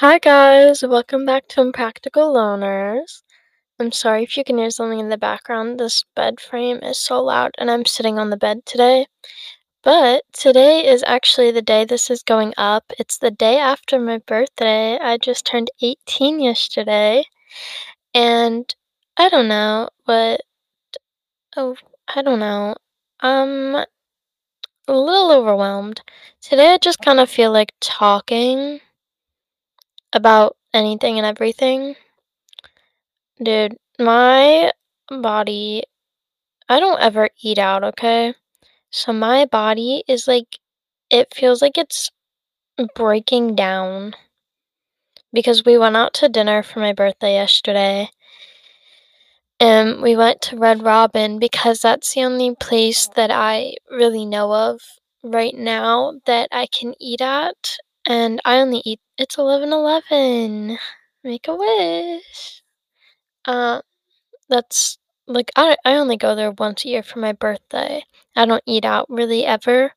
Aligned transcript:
Hi 0.00 0.18
guys, 0.18 0.82
welcome 0.82 1.26
back 1.26 1.46
to 1.48 1.60
Impractical 1.60 2.32
Loners. 2.32 3.20
I'm 3.78 3.92
sorry 3.92 4.22
if 4.22 4.34
you 4.34 4.44
can 4.44 4.56
hear 4.56 4.70
something 4.70 4.98
in 4.98 5.10
the 5.10 5.18
background. 5.18 5.78
This 5.78 6.06
bed 6.16 6.40
frame 6.40 6.78
is 6.78 6.96
so 6.96 7.22
loud 7.22 7.50
and 7.58 7.70
I'm 7.70 7.84
sitting 7.84 8.18
on 8.18 8.30
the 8.30 8.38
bed 8.38 8.64
today. 8.64 9.08
But 9.82 10.24
today 10.32 10.86
is 10.86 11.04
actually 11.06 11.50
the 11.50 11.60
day 11.60 11.84
this 11.84 12.08
is 12.08 12.22
going 12.22 12.54
up. 12.56 12.84
It's 12.98 13.18
the 13.18 13.30
day 13.30 13.58
after 13.58 13.98
my 13.98 14.22
birthday. 14.26 14.98
I 14.98 15.18
just 15.18 15.44
turned 15.44 15.70
18 15.82 16.40
yesterday. 16.40 17.24
And 18.14 18.74
I 19.18 19.28
don't 19.28 19.48
know 19.48 19.90
what 20.06 20.40
oh, 21.58 21.76
I 22.08 22.22
don't 22.22 22.40
know. 22.40 22.74
I'm 23.20 23.74
a 23.74 23.86
little 24.88 25.30
overwhelmed. 25.30 26.00
Today 26.40 26.72
I 26.72 26.78
just 26.78 27.00
kind 27.00 27.20
of 27.20 27.28
feel 27.28 27.52
like 27.52 27.74
talking 27.82 28.80
about 30.12 30.56
anything 30.72 31.18
and 31.18 31.26
everything. 31.26 31.96
Dude, 33.42 33.76
my 33.98 34.72
body, 35.08 35.84
I 36.68 36.80
don't 36.80 37.00
ever 37.00 37.30
eat 37.42 37.58
out, 37.58 37.84
okay? 37.84 38.34
So 38.90 39.12
my 39.12 39.46
body 39.46 40.04
is 40.08 40.28
like, 40.28 40.58
it 41.10 41.34
feels 41.34 41.62
like 41.62 41.78
it's 41.78 42.10
breaking 42.94 43.54
down. 43.54 44.14
Because 45.32 45.64
we 45.64 45.78
went 45.78 45.96
out 45.96 46.14
to 46.14 46.28
dinner 46.28 46.62
for 46.62 46.80
my 46.80 46.92
birthday 46.92 47.34
yesterday. 47.34 48.10
And 49.60 50.00
we 50.00 50.16
went 50.16 50.40
to 50.42 50.56
Red 50.56 50.82
Robin 50.82 51.38
because 51.38 51.80
that's 51.80 52.14
the 52.14 52.24
only 52.24 52.54
place 52.54 53.08
that 53.08 53.30
I 53.30 53.74
really 53.90 54.24
know 54.24 54.52
of 54.52 54.80
right 55.22 55.54
now 55.54 56.14
that 56.26 56.48
I 56.50 56.66
can 56.66 56.94
eat 56.98 57.20
at. 57.20 57.76
And 58.10 58.42
I 58.44 58.58
only 58.60 58.82
eat, 58.84 59.00
it's 59.16 59.38
11 59.38 59.72
11. 59.72 60.78
Make 61.24 61.48
a 61.48 61.56
wish. 61.56 62.62
Uh, 63.46 63.82
that's 64.48 64.98
like 65.26 65.50
I 65.56 65.76
I 65.84 65.96
only 65.96 66.16
go 66.16 66.34
there 66.36 66.52
once 66.52 66.84
a 66.84 66.88
year 66.90 67.02
for 67.04 67.20
my 67.20 67.32
birthday. 67.32 68.04
I 68.36 68.46
don't 68.46 68.62
eat 68.66 68.84
out 68.84 69.06
really 69.10 69.46
ever. 69.46 69.94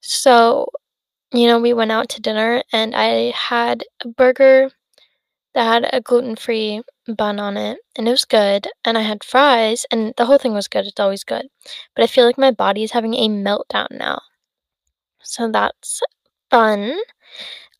So, 0.00 0.68
you 1.32 1.46
know, 1.48 1.60
we 1.60 1.74
went 1.74 1.92
out 1.92 2.08
to 2.10 2.20
dinner 2.22 2.62
and 2.72 2.94
I 2.96 3.32
had 3.32 3.84
a 4.04 4.08
burger 4.08 4.70
that 5.54 5.64
had 5.64 5.90
a 5.94 6.00
gluten-free 6.02 6.82
bun 7.16 7.40
on 7.40 7.56
it 7.58 7.78
and 7.96 8.08
it 8.08 8.12
was 8.12 8.24
good 8.26 8.68
and 8.84 8.98
I 8.98 9.02
had 9.02 9.24
fries 9.24 9.86
and 9.92 10.14
the 10.18 10.26
whole 10.26 10.38
thing 10.38 10.54
was 10.54 10.68
good. 10.68 10.86
It's 10.86 11.00
always 11.00 11.24
good. 11.24 11.48
But 11.96 12.04
I 12.04 12.08
feel 12.08 12.26
like 12.26 12.38
my 12.38 12.52
body 12.52 12.84
is 12.84 12.92
having 12.92 13.14
a 13.14 13.28
meltdown 13.28 13.88
now. 13.92 14.22
So 15.22 15.50
that's 15.50 16.00
fun. 16.50 16.98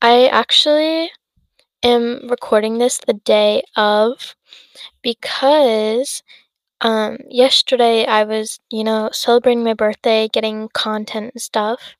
I 0.02 0.26
actually 0.28 1.10
am 1.82 2.28
recording 2.28 2.78
this 2.78 2.98
the 2.98 3.14
day 3.14 3.62
of 3.76 4.34
because 5.02 6.22
um 6.80 7.18
yesterday 7.28 8.06
I 8.06 8.24
was, 8.24 8.60
you 8.70 8.84
know, 8.84 9.10
celebrating 9.12 9.64
my 9.64 9.74
birthday, 9.74 10.28
getting 10.28 10.68
content 10.72 11.32
and 11.34 11.42
stuff. 11.42 11.96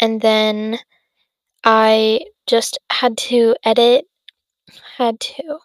And 0.00 0.20
then 0.20 0.80
I 1.64 2.26
just 2.46 2.78
had 2.90 3.16
to 3.18 3.54
edit 3.64 4.06
had 4.96 5.20
to 5.20 5.58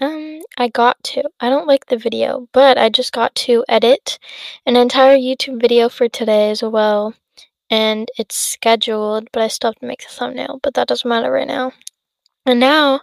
um 0.00 0.40
I 0.56 0.68
got 0.68 1.02
to. 1.04 1.22
I 1.40 1.48
don't 1.50 1.66
like 1.66 1.86
the 1.86 1.96
video, 1.96 2.48
but 2.52 2.78
I 2.78 2.88
just 2.88 3.12
got 3.12 3.34
to 3.46 3.64
edit 3.68 4.18
an 4.66 4.76
entire 4.76 5.16
YouTube 5.16 5.60
video 5.60 5.88
for 5.88 6.08
today 6.08 6.50
as 6.50 6.62
well. 6.62 7.14
And 7.70 8.08
it's 8.18 8.36
scheduled, 8.36 9.28
but 9.32 9.42
I 9.42 9.48
still 9.48 9.70
have 9.70 9.80
to 9.80 9.86
make 9.86 10.02
the 10.02 10.08
thumbnail, 10.08 10.60
but 10.62 10.74
that 10.74 10.88
doesn't 10.88 11.08
matter 11.08 11.30
right 11.30 11.46
now. 11.46 11.72
And 12.46 12.60
now 12.60 13.00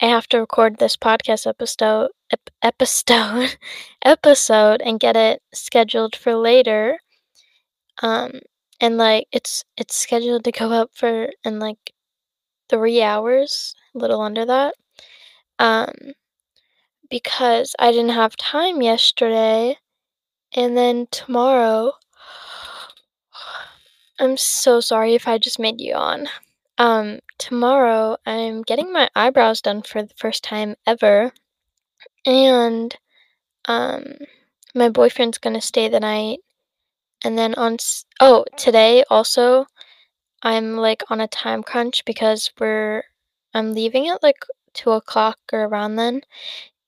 I 0.00 0.06
have 0.06 0.28
to 0.28 0.40
record 0.40 0.78
this 0.78 0.96
podcast 0.96 1.46
episode 1.46 2.10
ep- 2.32 2.50
episode 2.62 3.56
episode 4.04 4.82
and 4.82 5.00
get 5.00 5.16
it 5.16 5.42
scheduled 5.52 6.14
for 6.16 6.36
later. 6.36 6.98
Um 8.02 8.40
and 8.80 8.96
like 8.98 9.26
it's 9.32 9.64
it's 9.76 9.96
scheduled 9.96 10.44
to 10.44 10.52
go 10.52 10.70
up 10.72 10.90
for 10.94 11.30
in 11.44 11.58
like 11.58 11.92
3 12.68 13.02
hours, 13.02 13.74
a 13.94 13.98
little 13.98 14.20
under 14.20 14.44
that. 14.46 14.74
Um 15.58 15.92
because 17.10 17.74
I 17.78 17.92
didn't 17.92 18.10
have 18.10 18.36
time 18.36 18.82
yesterday 18.82 19.78
and 20.54 20.76
then 20.76 21.08
tomorrow 21.10 21.94
I'm 24.18 24.36
so 24.36 24.80
sorry 24.80 25.14
if 25.14 25.26
I 25.28 25.38
just 25.38 25.58
made 25.58 25.80
you 25.80 25.90
yawn. 25.90 26.28
Um, 26.78 27.20
tomorrow 27.38 28.16
I'm 28.26 28.62
getting 28.62 28.92
my 28.92 29.08
eyebrows 29.14 29.60
done 29.60 29.82
for 29.82 30.02
the 30.02 30.14
first 30.16 30.42
time 30.42 30.74
ever. 30.86 31.32
And 32.26 32.96
um 33.66 34.14
my 34.74 34.88
boyfriend's 34.90 35.38
to 35.54 35.60
stay 35.62 35.88
the 35.88 36.00
night. 36.00 36.40
And 37.24 37.38
then 37.38 37.54
on 37.56 37.74
s- 37.74 38.06
oh, 38.20 38.44
today 38.58 39.04
also 39.10 39.66
I'm 40.42 40.76
like 40.76 41.02
on 41.10 41.20
a 41.20 41.28
time 41.28 41.62
crunch 41.64 42.04
because 42.06 42.52
we're 42.60 43.04
I'm 43.54 43.74
leaving 43.74 44.08
at 44.08 44.22
like 44.22 44.44
2 44.74 44.92
o'clock 44.92 45.38
or 45.52 45.64
around 45.64 45.96
then. 45.96 46.22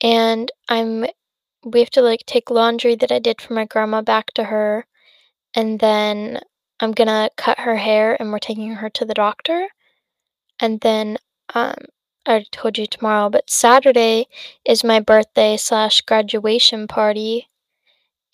And 0.02 0.52
I'm 0.68 1.06
we 1.64 1.80
have 1.80 1.90
to 1.92 2.02
like 2.02 2.26
take 2.26 2.50
laundry 2.50 2.96
that 2.96 3.12
I 3.12 3.18
did 3.20 3.40
for 3.42 3.54
my 3.54 3.66
grandma 3.66 4.02
back 4.02 4.32
to 4.34 4.44
her. 4.44 4.86
And 5.54 5.80
then 5.80 6.40
I'm 6.80 6.92
gonna 6.92 7.30
cut 7.36 7.60
her 7.60 7.76
hair 7.76 8.16
and 8.20 8.32
we're 8.32 8.38
taking 8.38 8.72
her 8.76 8.88
to 8.90 9.04
the 9.04 9.14
doctor. 9.14 9.68
And 10.60 10.80
then 10.82 11.18
um 11.54 11.76
I 12.26 12.44
told 12.52 12.78
you 12.78 12.86
tomorrow, 12.86 13.30
but 13.30 13.50
Saturday 13.50 14.26
is 14.64 14.84
my 14.84 15.00
birthday 15.00 15.56
slash 15.56 16.00
graduation 16.02 16.88
party. 16.88 17.48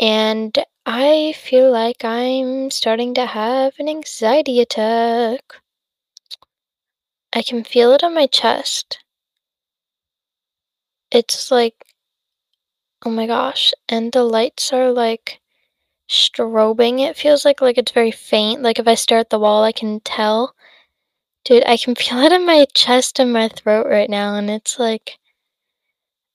And 0.00 0.58
I 0.86 1.34
feel 1.36 1.70
like 1.70 2.04
I'm 2.04 2.70
starting 2.70 3.14
to 3.14 3.26
have 3.26 3.75
an 3.78 3.88
anxiety 3.88 4.60
attack. 4.60 5.56
I 7.34 7.42
can 7.42 7.62
feel 7.62 7.92
it 7.92 8.02
on 8.02 8.14
my 8.14 8.26
chest. 8.26 9.00
It's 11.12 11.50
like, 11.52 11.84
oh 13.04 13.10
my 13.10 13.26
gosh. 13.26 13.72
And 13.88 14.12
the 14.12 14.25
lights 14.25 14.72
are 14.72 14.91
like 14.91 15.41
strobing. 16.12 17.00
It 17.00 17.17
feels 17.17 17.45
like 17.45 17.61
like 17.61 17.78
it's 17.78 17.93
very 17.93 18.11
faint. 18.12 18.62
Like 18.62 18.78
if 18.78 18.87
I 18.87 18.95
stare 18.95 19.19
at 19.19 19.31
the 19.31 19.39
wall, 19.39 19.65
I 19.65 19.73
can 19.73 20.00
tell. 20.00 20.55
Dude, 21.45 21.65
I 21.67 21.77
can 21.77 21.95
feel 21.97 22.21
it 22.21 22.33
in 22.33 22.47
my 22.47 22.67
chest 22.75 23.19
and 23.19 23.33
my 23.33 23.49
throat 23.49 23.87
right 23.89 24.11
now, 24.11 24.37
and 24.37 24.50
it's 24.50 24.78
like 24.78 25.19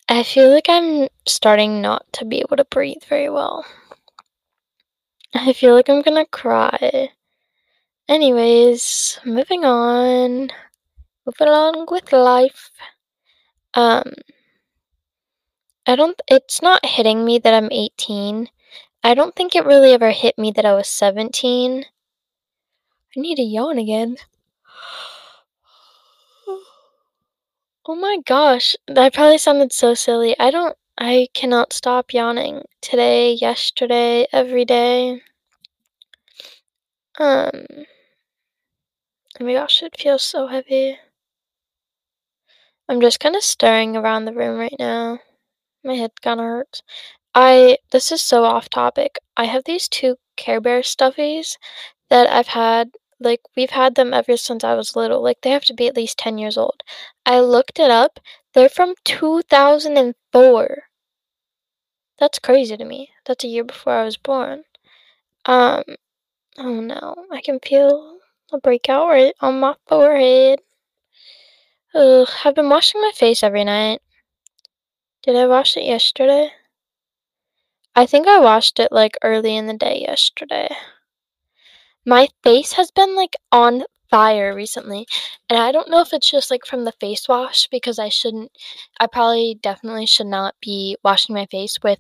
I 0.10 0.24
feel 0.24 0.50
like 0.52 0.68
I'm 0.70 1.08
starting 1.28 1.82
not 1.82 2.06
to 2.14 2.26
be 2.26 2.40
able 2.40 2.58
to 2.58 2.66
breathe 2.66 3.04
very 3.08 3.30
well. 3.30 3.66
I 5.34 5.54
feel 5.54 5.74
like 5.76 5.90
I'm 5.90 6.02
gonna 6.02 6.26
cry. 6.26 7.12
Anyways, 8.10 9.20
moving 9.26 9.64
on. 9.66 10.50
Moving 11.26 11.48
along 11.48 11.88
with 11.92 12.12
life. 12.14 12.72
Um 13.74 14.14
I 15.88 15.96
don't 15.96 16.22
it's 16.28 16.62
not 16.62 16.86
hitting 16.86 17.26
me 17.26 17.40
that 17.40 17.54
I'm 17.54 17.72
18. 17.72 18.50
I 19.04 19.14
don't 19.14 19.36
think 19.36 19.56
it 19.56 19.66
really 19.66 19.94
ever 19.94 20.12
hit 20.12 20.38
me 20.38 20.52
that 20.52 20.66
I 20.66 20.74
was 20.74 20.88
17. 20.88 21.86
I 23.16 23.20
need 23.20 23.36
to 23.36 23.42
yawn 23.44 23.78
again. 23.78 24.18
Oh 27.88 27.96
my 27.96 28.20
gosh, 28.26 28.76
that 28.88 29.14
probably 29.14 29.38
sounded 29.38 29.74
so 29.74 29.94
silly. 29.94 30.38
I 30.40 30.52
don't 30.52 30.78
I 30.98 31.28
cannot 31.34 31.74
stop 31.74 32.14
yawning. 32.14 32.66
Today, 32.82 33.34
yesterday, 33.34 34.28
every 34.32 34.66
day. 34.66 35.22
Um 37.20 37.66
Oh 39.40 39.44
my 39.46 39.54
gosh, 39.54 39.82
it 39.82 39.98
feels 40.00 40.24
so 40.24 40.46
heavy. 40.48 41.00
I'm 42.90 43.02
just 43.02 43.20
kind 43.20 43.36
of 43.36 43.44
staring 43.44 43.96
around 43.96 44.26
the 44.26 44.34
room 44.34 44.58
right 44.60 44.76
now. 44.80 45.20
My 45.84 45.96
head 45.96 46.22
kind 46.22 46.40
of 46.40 46.46
hurts. 46.46 46.84
I 47.40 47.78
this 47.92 48.12
is 48.12 48.24
so 48.24 48.46
off 48.46 48.68
topic. 48.68 49.20
I 49.38 49.46
have 49.46 49.64
these 49.66 49.88
two 49.88 50.18
Care 50.38 50.60
Bear 50.60 50.82
stuffies 50.82 51.56
that 52.10 52.28
I've 52.30 52.48
had 52.48 52.96
like 53.20 53.42
we've 53.56 53.70
had 53.70 53.94
them 53.96 54.12
ever 54.12 54.38
since 54.38 54.64
I 54.64 54.74
was 54.74 54.96
little. 54.96 55.22
Like 55.22 55.42
they 55.42 55.52
have 55.52 55.64
to 55.66 55.74
be 55.76 55.88
at 55.88 55.96
least 55.96 56.18
10 56.18 56.40
years 56.40 56.58
old. 56.58 56.82
I 57.28 57.40
looked 57.42 57.80
it 57.80 57.92
up. 57.92 58.20
They're 58.54 58.70
from 58.70 58.96
2004. 59.06 60.86
That's 62.20 62.40
crazy 62.40 62.76
to 62.76 62.84
me. 62.86 63.12
That's 63.26 63.44
a 63.44 63.48
year 63.48 63.64
before 63.64 63.94
I 63.94 64.04
was 64.04 64.18
born. 64.18 64.64
Um 65.46 65.84
oh 66.58 66.82
no, 66.82 67.28
I 67.32 67.42
can 67.42 67.60
feel 67.60 68.20
a 68.54 68.60
breakout 68.60 69.10
right 69.10 69.36
on 69.42 69.60
my 69.60 69.76
forehead. 69.88 70.60
Ugh, 71.94 72.30
I've 72.46 72.56
been 72.56 72.70
washing 72.70 73.02
my 73.02 73.12
face 73.14 73.44
every 73.44 73.66
night. 73.66 74.02
Did 75.22 75.36
I 75.36 75.46
wash 75.46 75.78
it 75.78 75.84
yesterday? 75.84 76.52
I 77.98 78.06
think 78.06 78.28
I 78.28 78.40
washed 78.40 78.80
it 78.80 78.92
like 78.92 79.18
early 79.24 79.58
in 79.58 79.66
the 79.66 79.74
day 79.74 80.06
yesterday. 80.08 80.70
My 82.06 82.30
face 82.44 82.74
has 82.74 82.92
been 82.92 83.16
like 83.16 83.36
on 83.52 83.86
fire 84.12 84.54
recently. 84.54 85.08
And 85.50 85.58
I 85.58 85.72
don't 85.72 85.90
know 85.90 86.02
if 86.02 86.14
it's 86.14 86.30
just 86.30 86.52
like 86.52 86.64
from 86.64 86.86
the 86.86 86.92
face 86.92 87.28
wash 87.28 87.68
because 87.68 87.98
I 87.98 88.10
shouldn't, 88.10 88.52
I 89.00 89.08
probably 89.08 89.58
definitely 89.64 90.06
should 90.06 90.28
not 90.28 90.54
be 90.62 90.96
washing 91.04 91.34
my 91.34 91.48
face 91.48 91.78
with 91.84 92.00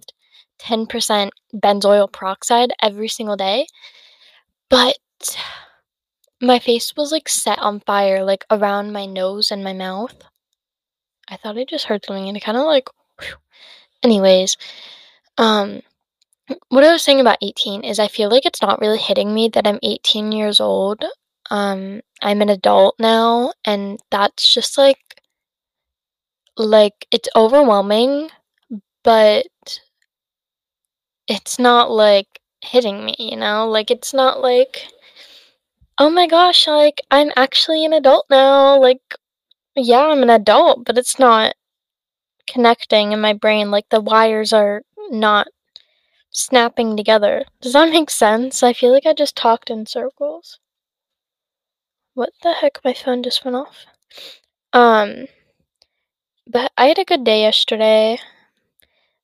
10% 0.59 1.31
benzoyl 1.51 2.11
peroxide 2.11 2.73
every 2.79 3.07
single 3.07 3.35
day. 3.35 3.65
But 4.69 4.97
my 6.39 6.59
face 6.59 6.93
was 6.95 7.11
like 7.11 7.27
set 7.27 7.57
on 7.57 7.79
fire, 7.79 8.23
like 8.23 8.45
around 8.51 8.93
my 8.93 9.07
nose 9.07 9.49
and 9.49 9.63
my 9.63 9.73
mouth. 9.73 10.15
I 11.27 11.37
thought 11.37 11.57
I 11.57 11.65
just 11.65 11.85
heard 11.85 12.05
something 12.05 12.27
and 12.27 12.37
it 12.37 12.43
kind 12.43 12.57
of 12.57 12.65
like, 12.65 12.87
whew. 13.19 13.35
anyways, 14.03 14.57
um, 15.37 15.81
what 16.69 16.83
I 16.83 16.91
was 16.93 17.03
saying 17.03 17.19
about 17.19 17.39
18 17.41 17.83
is 17.83 17.99
I 17.99 18.07
feel 18.07 18.29
like 18.29 18.45
it's 18.45 18.61
not 18.61 18.79
really 18.81 18.97
hitting 18.99 19.33
me 19.33 19.49
that 19.49 19.67
I'm 19.67 19.79
18 19.83 20.31
years 20.31 20.59
old. 20.59 21.03
Um, 21.51 22.01
I'm 22.21 22.41
an 22.41 22.49
adult 22.49 22.95
now, 22.99 23.53
and 23.65 23.99
that's 24.11 24.51
just 24.53 24.77
like, 24.77 24.99
like, 26.57 27.07
it's 27.11 27.29
overwhelming, 27.35 28.29
but 29.03 29.47
it's 31.27 31.57
not 31.59 31.89
like 31.91 32.39
hitting 32.61 33.05
me, 33.05 33.15
you 33.19 33.37
know? 33.37 33.67
Like, 33.69 33.91
it's 33.91 34.13
not 34.13 34.41
like, 34.41 34.87
oh 35.99 36.09
my 36.09 36.27
gosh, 36.27 36.67
like, 36.67 37.01
I'm 37.11 37.31
actually 37.35 37.85
an 37.85 37.93
adult 37.93 38.25
now. 38.29 38.79
Like, 38.79 39.01
yeah, 39.75 40.07
I'm 40.07 40.23
an 40.23 40.29
adult, 40.31 40.85
but 40.85 40.97
it's 40.97 41.19
not 41.19 41.55
connecting 42.47 43.11
in 43.13 43.21
my 43.21 43.33
brain. 43.33 43.71
Like, 43.71 43.89
the 43.89 44.01
wires 44.01 44.53
are 44.53 44.83
not 45.11 45.47
snapping 46.31 46.95
together. 46.95 47.45
Does 47.61 47.73
that 47.73 47.89
make 47.89 48.09
sense? 48.09 48.63
I 48.63 48.73
feel 48.73 48.91
like 48.91 49.05
I 49.05 49.13
just 49.13 49.35
talked 49.35 49.69
in 49.69 49.85
circles. 49.85 50.59
What 52.13 52.31
the 52.41 52.53
heck? 52.53 52.79
My 52.83 52.93
phone 52.93 53.23
just 53.23 53.45
went 53.45 53.57
off. 53.57 53.85
Um, 54.73 55.27
but 56.47 56.71
I 56.77 56.87
had 56.87 56.99
a 56.99 57.05
good 57.05 57.23
day 57.23 57.41
yesterday. 57.41 58.19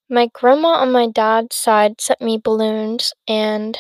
My 0.10 0.30
grandma 0.34 0.70
on 0.70 0.92
my 0.92 1.08
dad's 1.08 1.56
side 1.56 2.02
sent 2.02 2.22
me 2.22 2.38
balloons 2.38 3.14
and 3.28 3.78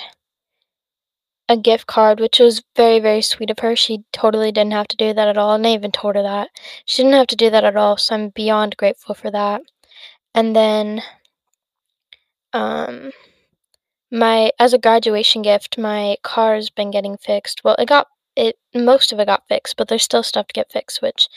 a 1.49 1.57
gift 1.57 1.87
card, 1.87 2.19
which 2.19 2.39
was 2.39 2.63
very, 2.75 2.99
very 2.99 3.21
sweet 3.21 3.49
of 3.49 3.59
her. 3.59 3.75
She 3.75 4.03
totally 4.11 4.51
didn't 4.51 4.73
have 4.73 4.87
to 4.89 4.97
do 4.97 5.13
that 5.13 5.27
at 5.27 5.37
all, 5.37 5.53
and 5.53 5.67
I 5.67 5.71
even 5.73 5.91
told 5.91 6.15
her 6.15 6.23
that. 6.23 6.49
She 6.85 7.03
didn't 7.03 7.17
have 7.17 7.27
to 7.27 7.35
do 7.35 7.49
that 7.49 7.65
at 7.65 7.75
all, 7.75 7.97
so 7.97 8.15
I'm 8.15 8.29
beyond 8.29 8.77
grateful 8.77 9.13
for 9.13 9.29
that. 9.31 9.61
And 10.33 10.55
then, 10.55 11.01
um, 12.53 13.11
my 14.11 14.51
as 14.59 14.73
a 14.73 14.77
graduation 14.77 15.41
gift, 15.41 15.77
my 15.77 16.17
car's 16.23 16.69
been 16.69 16.91
getting 16.91 17.17
fixed. 17.17 17.63
Well, 17.63 17.75
it 17.79 17.87
got 17.87 18.07
it 18.35 18.57
most 18.73 19.11
of 19.11 19.19
it 19.19 19.25
got 19.25 19.47
fixed, 19.49 19.77
but 19.77 19.87
there's 19.87 20.03
still 20.03 20.23
stuff 20.23 20.47
to 20.47 20.53
get 20.53 20.71
fixed, 20.71 21.01
which 21.01 21.27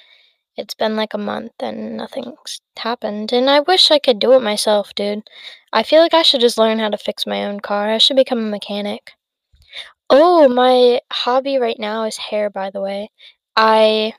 it's 0.57 0.75
been 0.75 0.97
like 0.97 1.15
a 1.15 1.19
month 1.19 1.53
and 1.61 1.97
nothing's 1.97 2.61
happened. 2.79 3.33
And 3.33 3.51
I 3.51 3.61
wish 3.61 3.91
I 3.91 3.99
could 3.99 4.19
do 4.19 4.33
it 4.35 4.43
myself, 4.43 4.95
dude. 4.95 5.23
I 5.73 5.83
feel 5.83 6.01
like 6.01 6.15
I 6.15 6.23
should 6.23 6.41
just 6.41 6.59
learn 6.59 6.79
how 6.79 6.89
to 6.91 6.99
fix 6.99 7.27
my 7.27 7.45
own 7.45 7.61
car. 7.61 7.91
I 7.91 7.99
should 7.99 8.17
become 8.17 8.39
a 8.41 8.51
mechanic. 8.51 9.13
Oh, 10.11 10.49
my 10.49 11.01
hobby 11.13 11.59
right 11.59 11.79
now 11.79 12.05
is 12.05 12.17
hair, 12.17 12.51
by 12.51 12.71
the 12.71 12.81
way. 12.81 13.11
I 13.57 14.15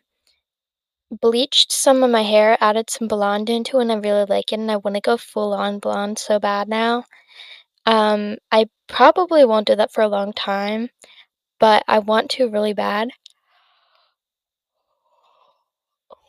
bleached 1.12 1.71
some 1.71 2.04
of 2.04 2.12
my 2.12 2.24
hair, 2.24 2.57
added 2.59 2.89
some 2.89 3.07
blonde 3.07 3.50
into 3.50 3.80
it, 3.80 3.83
and 3.83 3.92
I 3.92 3.95
really 3.95 4.25
like 4.25 4.51
it, 4.51 4.59
and 4.59 4.71
I 4.71 4.77
want 4.77 4.95
to 4.95 5.01
go 5.01 5.18
full 5.18 5.54
on 5.54 5.80
blonde 5.80 6.19
so 6.19 6.39
bad 6.39 6.68
now. 6.68 7.06
Um, 7.86 8.38
I 8.51 8.68
probably 8.88 9.45
won't 9.45 9.68
do 9.68 9.75
that 9.75 9.94
for 9.94 10.01
a 10.01 10.09
long 10.09 10.33
time, 10.33 10.89
but 11.59 11.83
I 11.88 12.00
want 12.00 12.30
to 12.31 12.50
really 12.50 12.74
bad. 12.74 13.09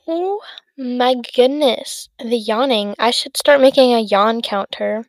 Oh 0.06 0.40
my 0.76 1.16
goodness, 1.34 2.08
the 2.18 2.38
yawning. 2.38 2.94
I 2.98 3.10
should 3.10 3.36
start 3.36 3.60
making 3.60 3.92
a 3.92 4.00
yawn 4.00 4.40
counter. 4.40 5.04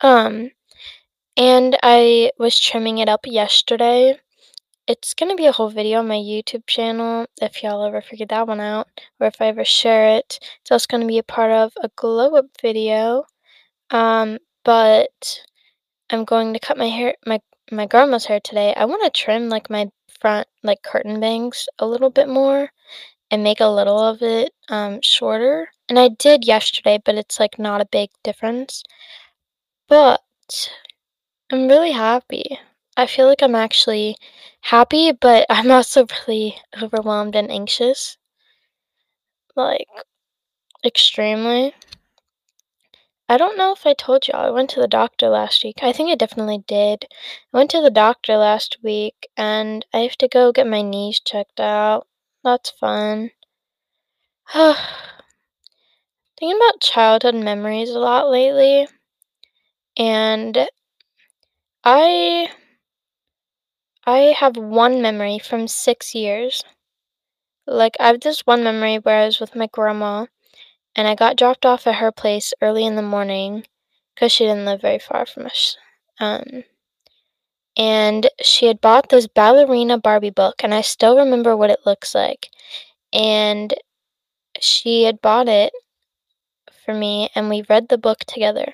Um, 0.00 0.50
and 1.36 1.78
I 1.82 2.32
was 2.38 2.58
trimming 2.58 2.98
it 2.98 3.08
up 3.08 3.20
yesterday. 3.26 4.18
It's 4.86 5.14
gonna 5.14 5.36
be 5.36 5.46
a 5.46 5.52
whole 5.52 5.70
video 5.70 6.00
on 6.00 6.08
my 6.08 6.16
YouTube 6.16 6.66
channel 6.66 7.26
if 7.40 7.62
y'all 7.62 7.84
ever 7.84 8.02
figure 8.02 8.26
that 8.26 8.48
one 8.48 8.60
out, 8.60 8.88
or 9.20 9.28
if 9.28 9.40
I 9.40 9.46
ever 9.46 9.64
share 9.64 10.16
it. 10.16 10.38
It's 10.60 10.72
also 10.72 10.86
gonna 10.90 11.06
be 11.06 11.18
a 11.18 11.22
part 11.22 11.52
of 11.52 11.72
a 11.82 11.90
glow 11.96 12.34
up 12.36 12.46
video. 12.60 13.24
Um, 13.90 14.38
but 14.64 15.40
I'm 16.10 16.24
going 16.24 16.52
to 16.52 16.58
cut 16.58 16.76
my 16.78 16.88
hair, 16.88 17.14
my 17.26 17.40
my 17.70 17.86
grandma's 17.86 18.26
hair 18.26 18.40
today. 18.40 18.74
I 18.74 18.84
want 18.86 19.02
to 19.04 19.10
trim 19.10 19.48
like 19.48 19.70
my 19.70 19.90
front 20.20 20.48
like 20.62 20.82
curtain 20.82 21.20
bangs 21.20 21.68
a 21.78 21.86
little 21.86 22.10
bit 22.10 22.28
more 22.28 22.70
and 23.30 23.42
make 23.44 23.60
a 23.60 23.68
little 23.68 23.98
of 23.98 24.22
it 24.22 24.52
um, 24.68 25.00
shorter. 25.02 25.70
And 25.88 25.98
I 25.98 26.08
did 26.08 26.44
yesterday, 26.46 27.00
but 27.04 27.16
it's 27.16 27.40
like 27.40 27.58
not 27.58 27.80
a 27.80 27.86
big 27.86 28.10
difference. 28.24 28.82
But 29.88 30.20
I'm 31.50 31.68
really 31.68 31.92
happy. 31.92 32.58
I 32.96 33.06
feel 33.06 33.26
like 33.26 33.42
I'm 33.42 33.54
actually 33.54 34.16
happy, 34.62 35.12
but 35.12 35.46
I'm 35.50 35.70
also 35.70 36.06
really 36.26 36.56
overwhelmed 36.82 37.36
and 37.36 37.50
anxious. 37.50 38.18
Like, 39.56 39.86
extremely. 40.84 41.74
I 43.28 43.38
don't 43.38 43.56
know 43.56 43.72
if 43.72 43.86
I 43.86 43.94
told 43.94 44.28
y'all, 44.28 44.44
I 44.44 44.50
went 44.50 44.68
to 44.70 44.80
the 44.80 44.86
doctor 44.86 45.28
last 45.28 45.64
week. 45.64 45.78
I 45.82 45.92
think 45.92 46.10
I 46.10 46.16
definitely 46.16 46.64
did. 46.66 47.06
I 47.52 47.56
went 47.56 47.70
to 47.70 47.80
the 47.80 47.90
doctor 47.90 48.36
last 48.36 48.78
week 48.82 49.28
and 49.36 49.86
I 49.94 50.00
have 50.00 50.16
to 50.16 50.28
go 50.28 50.52
get 50.52 50.66
my 50.66 50.82
knees 50.82 51.18
checked 51.18 51.60
out. 51.60 52.06
That's 52.44 52.70
fun. 52.70 53.30
Thinking 54.52 54.76
about 56.42 56.80
childhood 56.82 57.36
memories 57.36 57.90
a 57.90 57.98
lot 57.98 58.28
lately. 58.28 58.86
And 59.96 60.68
I 61.84 62.50
I 64.06 64.34
have 64.38 64.56
one 64.56 65.02
memory 65.02 65.40
from 65.40 65.66
6 65.66 66.14
years. 66.14 66.62
Like 67.66 67.96
I 67.98 68.08
have 68.08 68.20
this 68.20 68.42
one 68.46 68.62
memory 68.62 68.96
where 68.98 69.22
I 69.22 69.26
was 69.26 69.40
with 69.40 69.56
my 69.56 69.66
grandma 69.66 70.26
and 70.96 71.08
I 71.08 71.14
got 71.14 71.36
dropped 71.36 71.66
off 71.66 71.86
at 71.86 71.96
her 71.96 72.12
place 72.12 72.52
early 72.62 72.86
in 72.86 72.96
the 72.96 73.02
morning 73.02 73.66
because 74.14 74.32
she 74.32 74.44
didn't 74.44 74.66
live 74.66 74.80
very 74.82 74.98
far 74.98 75.26
from 75.26 75.46
us. 75.46 75.76
Um, 76.20 76.64
and 77.76 78.28
she 78.42 78.66
had 78.66 78.80
bought 78.80 79.08
this 79.08 79.26
ballerina 79.26 79.98
Barbie 79.98 80.30
book, 80.30 80.56
and 80.62 80.74
I 80.74 80.82
still 80.82 81.16
remember 81.16 81.56
what 81.56 81.70
it 81.70 81.80
looks 81.86 82.14
like. 82.14 82.48
And 83.12 83.74
she 84.60 85.04
had 85.04 85.20
bought 85.22 85.48
it 85.48 85.72
for 86.84 86.94
me, 86.94 87.30
and 87.34 87.48
we 87.48 87.64
read 87.68 87.88
the 87.88 87.98
book 87.98 88.20
together 88.20 88.72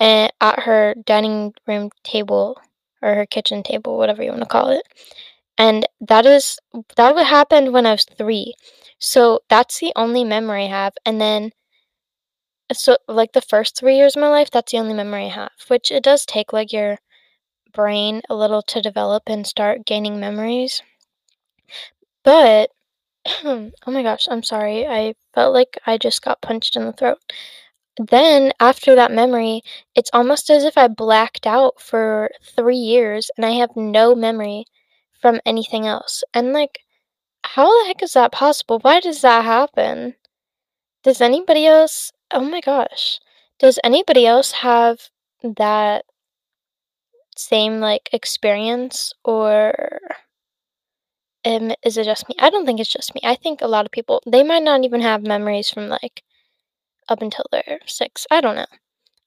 and 0.00 0.32
at 0.40 0.60
her 0.60 0.94
dining 1.06 1.54
room 1.66 1.90
table 2.04 2.58
or 3.02 3.14
her 3.14 3.26
kitchen 3.26 3.62
table, 3.62 3.96
whatever 3.98 4.22
you 4.22 4.30
want 4.30 4.42
to 4.42 4.46
call 4.46 4.70
it. 4.70 4.82
And 5.58 5.86
that 6.00 6.26
is 6.26 6.58
that 6.96 7.14
would 7.14 7.26
happen 7.26 7.72
when 7.72 7.86
I 7.86 7.92
was 7.92 8.04
three. 8.04 8.54
So 8.98 9.40
that's 9.48 9.80
the 9.80 9.92
only 9.96 10.24
memory 10.24 10.64
I 10.66 10.68
have. 10.68 10.94
And 11.04 11.20
then, 11.20 11.52
so 12.72 12.96
like 13.06 13.32
the 13.32 13.42
first 13.42 13.76
three 13.76 13.96
years 13.96 14.16
of 14.16 14.20
my 14.22 14.28
life, 14.30 14.50
that's 14.50 14.72
the 14.72 14.78
only 14.78 14.94
memory 14.94 15.26
I 15.26 15.28
have, 15.34 15.52
which 15.68 15.90
it 15.92 16.02
does 16.02 16.24
take 16.24 16.50
like 16.52 16.72
your 16.72 16.98
brain 17.72 18.22
a 18.30 18.34
little 18.36 18.62
to 18.62 18.82
develop 18.82 19.24
and 19.28 19.46
start 19.46 19.86
gaining 19.86 20.20
memories. 20.20 20.82
But, 22.22 22.70
oh 23.44 23.70
my 23.86 24.02
gosh, 24.02 24.28
I'm 24.30 24.42
sorry. 24.42 24.86
I 24.86 25.14
felt 25.34 25.54
like 25.54 25.78
I 25.86 25.98
just 25.98 26.22
got 26.22 26.40
punched 26.42 26.76
in 26.76 26.84
the 26.86 26.92
throat. 26.92 27.18
Then, 27.98 28.52
after 28.60 28.94
that 28.94 29.12
memory, 29.12 29.62
it's 29.94 30.10
almost 30.12 30.50
as 30.50 30.64
if 30.64 30.78
I 30.78 30.88
blacked 30.88 31.46
out 31.46 31.80
for 31.80 32.30
three 32.42 32.76
years 32.78 33.30
and 33.36 33.44
I 33.46 33.50
have 33.52 33.76
no 33.76 34.14
memory 34.14 34.64
from 35.12 35.40
anything 35.44 35.86
else. 35.86 36.24
And 36.32 36.52
like, 36.52 36.80
how 37.44 37.66
the 37.82 37.88
heck 37.88 38.02
is 38.02 38.14
that 38.14 38.32
possible? 38.32 38.80
Why 38.80 39.00
does 39.00 39.22
that 39.22 39.44
happen? 39.44 40.16
Does 41.02 41.20
anybody 41.20 41.66
else? 41.66 42.12
Oh 42.30 42.40
my 42.44 42.60
gosh. 42.60 43.20
Does 43.58 43.78
anybody 43.84 44.26
else 44.26 44.52
have 44.52 45.10
that 45.42 46.04
same 47.36 47.80
like 47.80 48.08
experience 48.12 49.12
or 49.24 49.72
um, 51.44 51.72
is 51.84 51.96
it 51.96 52.04
just 52.04 52.28
me? 52.28 52.34
I 52.38 52.50
don't 52.50 52.66
think 52.66 52.80
it's 52.80 52.92
just 52.92 53.14
me. 53.14 53.20
I 53.24 53.34
think 53.34 53.60
a 53.60 53.68
lot 53.68 53.86
of 53.86 53.92
people 53.92 54.22
they 54.26 54.42
might 54.42 54.62
not 54.62 54.84
even 54.84 55.00
have 55.00 55.22
memories 55.22 55.70
from 55.70 55.88
like 55.88 56.22
up 57.08 57.22
until 57.22 57.46
they're 57.52 57.80
6. 57.86 58.26
I 58.30 58.40
don't 58.40 58.56
know. 58.56 58.66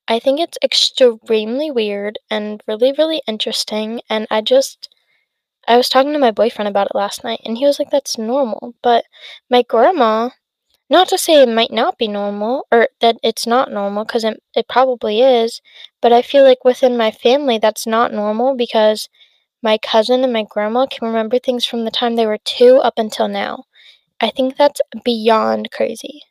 I 0.07 0.19
think 0.19 0.39
it's 0.39 0.57
extremely 0.63 1.71
weird 1.71 2.19
and 2.29 2.61
really 2.67 2.93
really 2.97 3.21
interesting 3.27 4.01
and 4.09 4.27
I 4.31 4.41
just 4.41 4.89
I 5.67 5.75
was 5.77 5.89
talking 5.89 6.13
to 6.13 6.19
my 6.19 6.29
boyfriend 6.31 6.67
about 6.67 6.87
it 6.87 6.95
last 6.95 7.23
night, 7.23 7.41
and 7.45 7.57
he 7.57 7.65
was 7.65 7.79
like, 7.79 7.89
that's 7.89 8.17
normal. 8.17 8.75
But 8.83 9.05
my 9.49 9.63
grandma, 9.63 10.29
not 10.89 11.09
to 11.09 11.17
say 11.17 11.41
it 11.41 11.49
might 11.49 11.71
not 11.71 11.97
be 11.97 12.07
normal, 12.07 12.67
or 12.71 12.89
that 13.01 13.17
it's 13.23 13.47
not 13.47 13.71
normal, 13.71 14.05
because 14.05 14.23
it, 14.23 14.41
it 14.55 14.67
probably 14.67 15.21
is, 15.21 15.61
but 16.01 16.13
I 16.13 16.21
feel 16.21 16.43
like 16.43 16.65
within 16.65 16.97
my 16.97 17.11
family, 17.11 17.57
that's 17.59 17.87
not 17.87 18.13
normal 18.13 18.55
because 18.55 19.09
my 19.63 19.77
cousin 19.79 20.23
and 20.23 20.33
my 20.33 20.43
grandma 20.49 20.85
can 20.87 21.07
remember 21.07 21.39
things 21.39 21.65
from 21.65 21.85
the 21.85 21.91
time 21.91 22.15
they 22.15 22.27
were 22.27 22.39
two 22.39 22.77
up 22.77 22.95
until 22.97 23.27
now. 23.27 23.65
I 24.21 24.31
think 24.31 24.57
that's 24.57 24.81
beyond 25.05 25.71
crazy. 25.71 26.23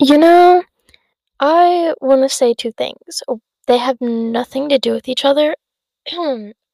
You 0.00 0.18
know, 0.18 0.62
I 1.40 1.94
want 2.00 2.22
to 2.22 2.28
say 2.28 2.54
two 2.54 2.72
things. 2.72 3.22
They 3.66 3.78
have 3.78 4.00
nothing 4.00 4.68
to 4.70 4.78
do 4.78 4.92
with 4.92 5.08
each 5.08 5.24
other. 5.24 5.56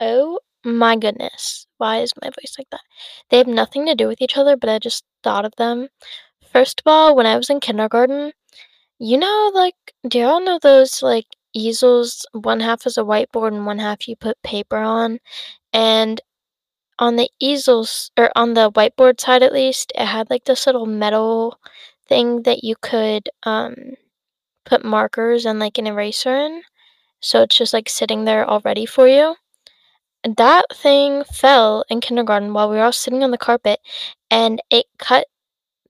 oh 0.00 0.40
my 0.64 0.96
goodness. 0.96 1.66
Why 1.78 1.98
is 2.00 2.12
my 2.22 2.28
voice 2.30 2.54
like 2.58 2.70
that? 2.70 2.82
They 3.30 3.38
have 3.38 3.46
nothing 3.46 3.86
to 3.86 3.94
do 3.94 4.08
with 4.08 4.20
each 4.22 4.36
other, 4.36 4.56
but 4.56 4.70
I 4.70 4.78
just 4.78 5.04
thought 5.22 5.44
of 5.44 5.54
them. 5.58 5.88
First 6.52 6.80
of 6.80 6.90
all, 6.90 7.16
when 7.16 7.26
I 7.26 7.36
was 7.36 7.50
in 7.50 7.60
kindergarten, 7.60 8.32
you 8.98 9.18
know, 9.18 9.52
like, 9.54 9.76
do 10.08 10.20
y'all 10.20 10.40
know 10.44 10.58
those, 10.62 11.02
like, 11.02 11.26
easels? 11.54 12.26
One 12.32 12.60
half 12.60 12.86
is 12.86 12.98
a 12.98 13.02
whiteboard 13.02 13.54
and 13.54 13.66
one 13.66 13.78
half 13.80 14.08
you 14.08 14.16
put 14.16 14.42
paper 14.42 14.78
on. 14.78 15.20
And 15.72 16.20
on 16.98 17.16
the 17.16 17.30
easels, 17.40 18.10
or 18.18 18.30
on 18.36 18.54
the 18.54 18.70
whiteboard 18.72 19.20
side 19.20 19.42
at 19.42 19.52
least, 19.52 19.92
it 19.96 20.06
had, 20.06 20.30
like, 20.30 20.44
this 20.44 20.66
little 20.66 20.86
metal 20.86 21.58
thing 22.08 22.42
that 22.42 22.64
you 22.64 22.76
could, 22.80 23.28
um, 23.44 23.74
put 24.66 24.84
markers 24.84 25.46
and, 25.46 25.58
like, 25.58 25.78
an 25.78 25.86
eraser 25.86 26.36
in. 26.36 26.62
So 27.20 27.42
it's 27.42 27.56
just, 27.58 27.72
like, 27.74 27.88
sitting 27.88 28.24
there 28.24 28.44
all 28.44 28.60
ready 28.64 28.86
for 28.86 29.08
you. 29.08 29.36
That 30.24 30.66
thing 30.74 31.24
fell 31.24 31.84
in 31.88 32.00
kindergarten 32.00 32.52
while 32.54 32.70
we 32.70 32.76
were 32.76 32.84
all 32.84 32.92
sitting 32.92 33.22
on 33.24 33.30
the 33.30 33.38
carpet, 33.38 33.80
and 34.30 34.62
it 34.70 34.86
cut 34.98 35.26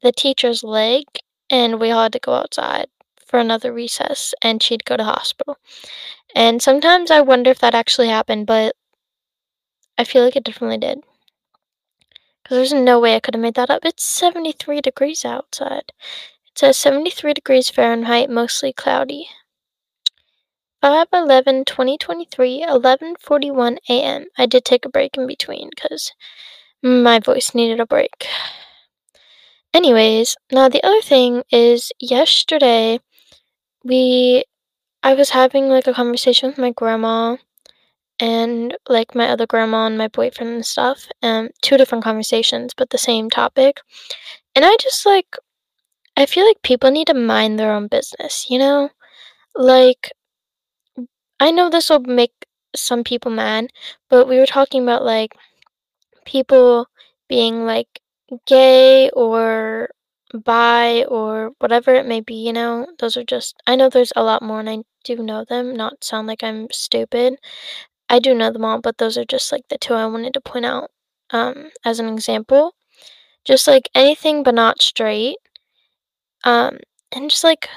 the 0.03 0.13
teacher's 0.13 0.65
leg, 0.65 1.05
and 1.51 1.81
we 1.81 1.91
all 1.91 2.05
had 2.05 2.13
to 2.15 2.19
go 2.21 2.35
outside 2.35 2.89
for 3.27 3.39
another 3.41 3.73
recess, 3.73 4.35
and 4.43 4.63
she'd 4.63 4.85
go 4.85 4.97
to 4.97 5.05
hospital. 5.05 5.59
And 6.35 6.63
sometimes 6.63 7.11
I 7.11 7.21
wonder 7.23 7.51
if 7.51 7.61
that 7.61 7.75
actually 7.75 8.09
happened, 8.09 8.47
but 8.47 8.77
I 9.99 10.05
feel 10.05 10.23
like 10.25 10.37
it 10.37 10.45
definitely 10.45 10.79
did. 10.79 11.03
Because 12.45 12.59
there's 12.59 12.73
no 12.75 13.01
way 13.01 13.17
I 13.17 13.21
could 13.21 13.35
have 13.35 13.43
made 13.43 13.55
that 13.55 13.71
up. 13.71 13.85
It's 13.85 14.05
73 14.05 14.81
degrees 14.83 15.25
outside. 15.25 15.93
It 16.47 16.59
says 16.59 16.77
73 16.77 17.35
degrees 17.35 17.71
Fahrenheit, 17.71 18.31
mostly 18.31 18.73
cloudy. 18.73 19.29
5 20.83 21.09
11 21.13 21.65
2023 21.65 22.63
11:41 22.63 23.79
a.m. 23.89 24.27
I 24.37 24.47
did 24.47 24.65
take 24.65 24.85
a 24.85 24.91
break 24.91 25.17
in 25.17 25.27
between 25.27 25.71
cuz 25.71 26.13
my 26.83 27.19
voice 27.19 27.55
needed 27.55 27.81
a 27.81 27.87
break. 27.87 28.29
Anyways, 29.75 30.37
now 30.53 30.69
the 30.69 30.83
other 30.85 31.01
thing 31.03 31.43
is 31.51 31.93
yesterday 31.99 33.01
we 33.85 34.45
I 35.03 35.15
was 35.15 35.31
having 35.31 35.69
like 35.71 35.87
a 35.87 35.95
conversation 35.95 36.49
with 36.51 36.59
my 36.59 36.71
grandma 36.73 37.37
and 38.21 38.77
like 38.89 39.15
my 39.15 39.29
other 39.29 39.47
grandma 39.47 39.87
and 39.87 39.99
my 39.99 40.09
boyfriend 40.09 40.53
and 40.55 40.67
stuff, 40.67 41.09
um 41.23 41.51
two 41.63 41.77
different 41.77 42.05
conversations 42.05 42.75
but 42.77 42.91
the 42.91 42.99
same 42.99 43.31
topic. 43.31 43.81
And 44.57 44.65
I 44.65 44.77
just 44.81 45.07
like 45.07 45.37
I 46.17 46.27
feel 46.27 46.47
like 46.47 46.63
people 46.63 46.91
need 46.91 47.09
to 47.09 47.15
mind 47.15 47.59
their 47.59 47.73
own 47.73 47.89
business, 47.89 48.47
you 48.51 48.59
know? 48.59 48.91
Like 49.57 50.13
I 51.41 51.51
know 51.51 51.71
this 51.71 51.91
will 51.91 52.01
make 52.01 52.47
some 52.75 53.05
people 53.05 53.31
mad, 53.31 53.69
but 54.09 54.27
we 54.29 54.39
were 54.39 54.47
talking 54.47 54.83
about 54.83 55.05
like 55.05 55.35
people 56.27 56.89
being 57.29 57.67
like 57.67 58.01
gay 58.47 59.11
or 59.11 59.91
bi 60.35 61.05
or 61.07 61.53
whatever 61.61 61.95
it 61.95 62.07
may 62.07 62.21
be, 62.21 62.35
you 62.35 62.53
know. 62.53 62.87
Those 62.99 63.17
are 63.17 63.25
just 63.25 63.57
I 63.67 63.77
know 63.77 63.89
there's 63.89 64.13
a 64.17 64.25
lot 64.25 64.43
more 64.43 64.61
and 64.61 64.71
I 64.71 64.79
do 65.05 65.17
know 65.23 65.45
them, 65.45 65.75
not 65.77 66.05
sound 66.05 66.29
like 66.29 66.43
I'm 66.45 66.69
stupid. 66.73 67.39
I 68.09 68.19
do 68.19 68.35
know 68.35 68.51
them 68.51 68.65
all, 68.65 68.81
but 68.81 68.99
those 68.99 69.19
are 69.19 69.25
just 69.27 69.53
like 69.53 69.69
the 69.69 69.79
two 69.79 69.95
I 69.95 70.07
wanted 70.07 70.35
to 70.35 70.41
point 70.41 70.67
out 70.67 70.91
um 71.31 71.71
as 71.85 72.01
an 72.01 72.09
example. 72.09 72.75
Just 73.45 73.67
like 73.69 73.91
anything 73.95 74.43
but 74.45 74.55
not 74.55 74.83
straight. 74.83 75.39
Um 76.45 76.79
and 77.13 77.31
just 77.31 77.45
like 77.45 77.69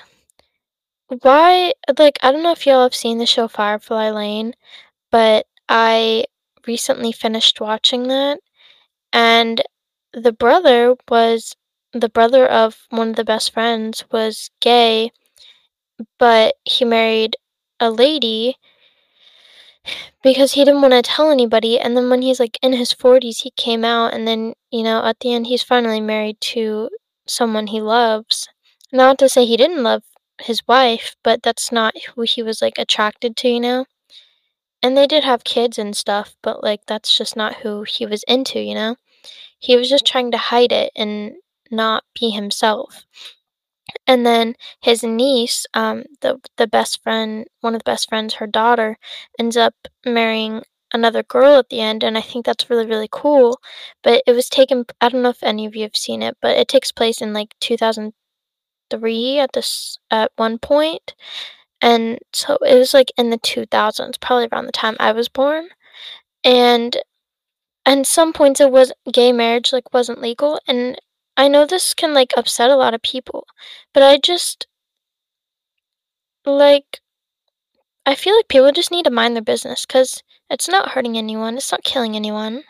why 1.21 1.73
like 1.97 2.17
I 2.21 2.31
don't 2.31 2.43
know 2.43 2.51
if 2.51 2.65
y'all 2.65 2.83
have 2.83 2.95
seen 2.95 3.17
the 3.17 3.25
show 3.25 3.47
Firefly 3.47 4.09
Lane, 4.09 4.53
but 5.11 5.47
I 5.69 6.25
recently 6.67 7.11
finished 7.13 7.61
watching 7.61 8.07
that 8.09 8.39
and 9.13 9.61
the 10.13 10.33
brother 10.33 10.95
was 11.09 11.55
the 11.93 12.09
brother 12.09 12.47
of 12.47 12.87
one 12.91 13.09
of 13.11 13.17
the 13.17 13.25
best 13.25 13.53
friends 13.53 14.05
was 14.11 14.51
gay, 14.61 15.11
but 16.19 16.55
he 16.63 16.85
married 16.85 17.35
a 17.79 17.89
lady 17.91 18.55
because 20.23 20.53
he 20.53 20.65
didn't 20.65 20.81
want 20.81 20.93
to 20.93 21.01
tell 21.01 21.31
anybody 21.31 21.79
and 21.79 21.95
then 21.95 22.09
when 22.09 22.21
he's 22.21 22.39
like 22.39 22.57
in 22.61 22.73
his 22.73 22.93
40s 22.93 23.41
he 23.41 23.51
came 23.51 23.85
out 23.85 24.13
and 24.13 24.27
then 24.27 24.53
you 24.71 24.83
know 24.83 25.03
at 25.05 25.19
the 25.19 25.33
end 25.33 25.47
he's 25.47 25.63
finally 25.63 26.01
married 26.01 26.39
to 26.41 26.89
someone 27.27 27.67
he 27.67 27.81
loves. 27.81 28.47
Not 28.91 29.17
to 29.19 29.29
say 29.29 29.45
he 29.45 29.57
didn't 29.57 29.83
love 29.83 30.03
his 30.41 30.61
wife 30.67 31.15
but 31.23 31.43
that's 31.43 31.71
not 31.71 31.95
who 32.15 32.21
he 32.21 32.43
was 32.43 32.61
like 32.61 32.77
attracted 32.77 33.35
to 33.37 33.49
you 33.49 33.59
know? 33.59 33.85
And 34.83 34.95
they 34.95 35.07
did 35.07 35.23
have 35.23 35.43
kids 35.43 35.77
and 35.77 35.95
stuff 35.95 36.35
but 36.41 36.63
like 36.63 36.81
that's 36.87 37.15
just 37.17 37.35
not 37.35 37.57
who 37.57 37.83
he 37.83 38.05
was 38.05 38.23
into 38.27 38.59
you 38.59 38.75
know? 38.75 38.95
He 39.59 39.75
was 39.77 39.89
just 39.89 40.05
trying 40.05 40.31
to 40.31 40.37
hide 40.37 40.71
it 40.71 40.91
and 40.95 41.33
not 41.71 42.03
be 42.19 42.29
himself 42.29 43.05
and 44.07 44.25
then 44.25 44.55
his 44.81 45.03
niece, 45.03 45.65
um, 45.73 46.03
the 46.21 46.39
the 46.57 46.67
best 46.67 47.01
friend, 47.03 47.45
one 47.61 47.75
of 47.75 47.79
the 47.81 47.91
best 47.91 48.09
friends, 48.09 48.35
her 48.35 48.47
daughter, 48.47 48.97
ends 49.39 49.57
up 49.57 49.75
marrying 50.05 50.63
another 50.93 51.23
girl 51.23 51.55
at 51.57 51.69
the 51.69 51.81
end, 51.81 52.03
and 52.03 52.17
I 52.17 52.21
think 52.21 52.45
that's 52.45 52.69
really 52.69 52.85
really 52.87 53.09
cool. 53.11 53.59
But 54.03 54.23
it 54.27 54.31
was 54.33 54.49
taken. 54.49 54.85
I 55.01 55.09
don't 55.09 55.21
know 55.23 55.29
if 55.29 55.43
any 55.43 55.65
of 55.65 55.75
you 55.75 55.83
have 55.83 55.95
seen 55.95 56.21
it, 56.23 56.37
but 56.41 56.57
it 56.57 56.67
takes 56.67 56.91
place 56.91 57.21
in 57.21 57.33
like 57.33 57.55
2003 57.61 59.39
at 59.39 59.53
this 59.53 59.97
at 60.11 60.31
one 60.37 60.59
point, 60.59 61.15
and 61.81 62.19
so 62.33 62.57
it 62.65 62.75
was 62.77 62.93
like 62.93 63.11
in 63.17 63.29
the 63.31 63.37
2000s, 63.39 64.19
probably 64.19 64.47
around 64.51 64.65
the 64.67 64.71
time 64.73 64.97
I 64.99 65.11
was 65.13 65.29
born, 65.29 65.69
and 66.43 66.97
and 67.85 68.05
some 68.07 68.33
points 68.33 68.59
it 68.61 68.71
was 68.71 68.93
gay 69.11 69.31
marriage 69.31 69.73
like 69.73 69.93
wasn't 69.93 70.21
legal, 70.21 70.59
and 70.67 70.99
I 71.37 71.47
know 71.47 71.65
this 71.67 71.93
can 71.93 72.13
like 72.15 72.33
upset 72.35 72.71
a 72.71 72.75
lot 72.75 72.95
of 72.95 73.01
people, 73.03 73.45
but 73.93 74.01
I 74.01 74.17
just 74.17 74.65
like 76.45 77.01
I 78.05 78.15
feel 78.15 78.35
like 78.35 78.47
people 78.47 78.71
just 78.71 78.91
need 78.91 79.03
to 79.03 79.11
mind 79.11 79.35
their 79.35 79.43
business 79.43 79.85
cuz 79.85 80.23
it's 80.49 80.67
not 80.67 80.89
hurting 80.91 81.17
anyone, 81.17 81.57
it's 81.57 81.71
not 81.71 81.83
killing 81.83 82.15
anyone. 82.15 82.63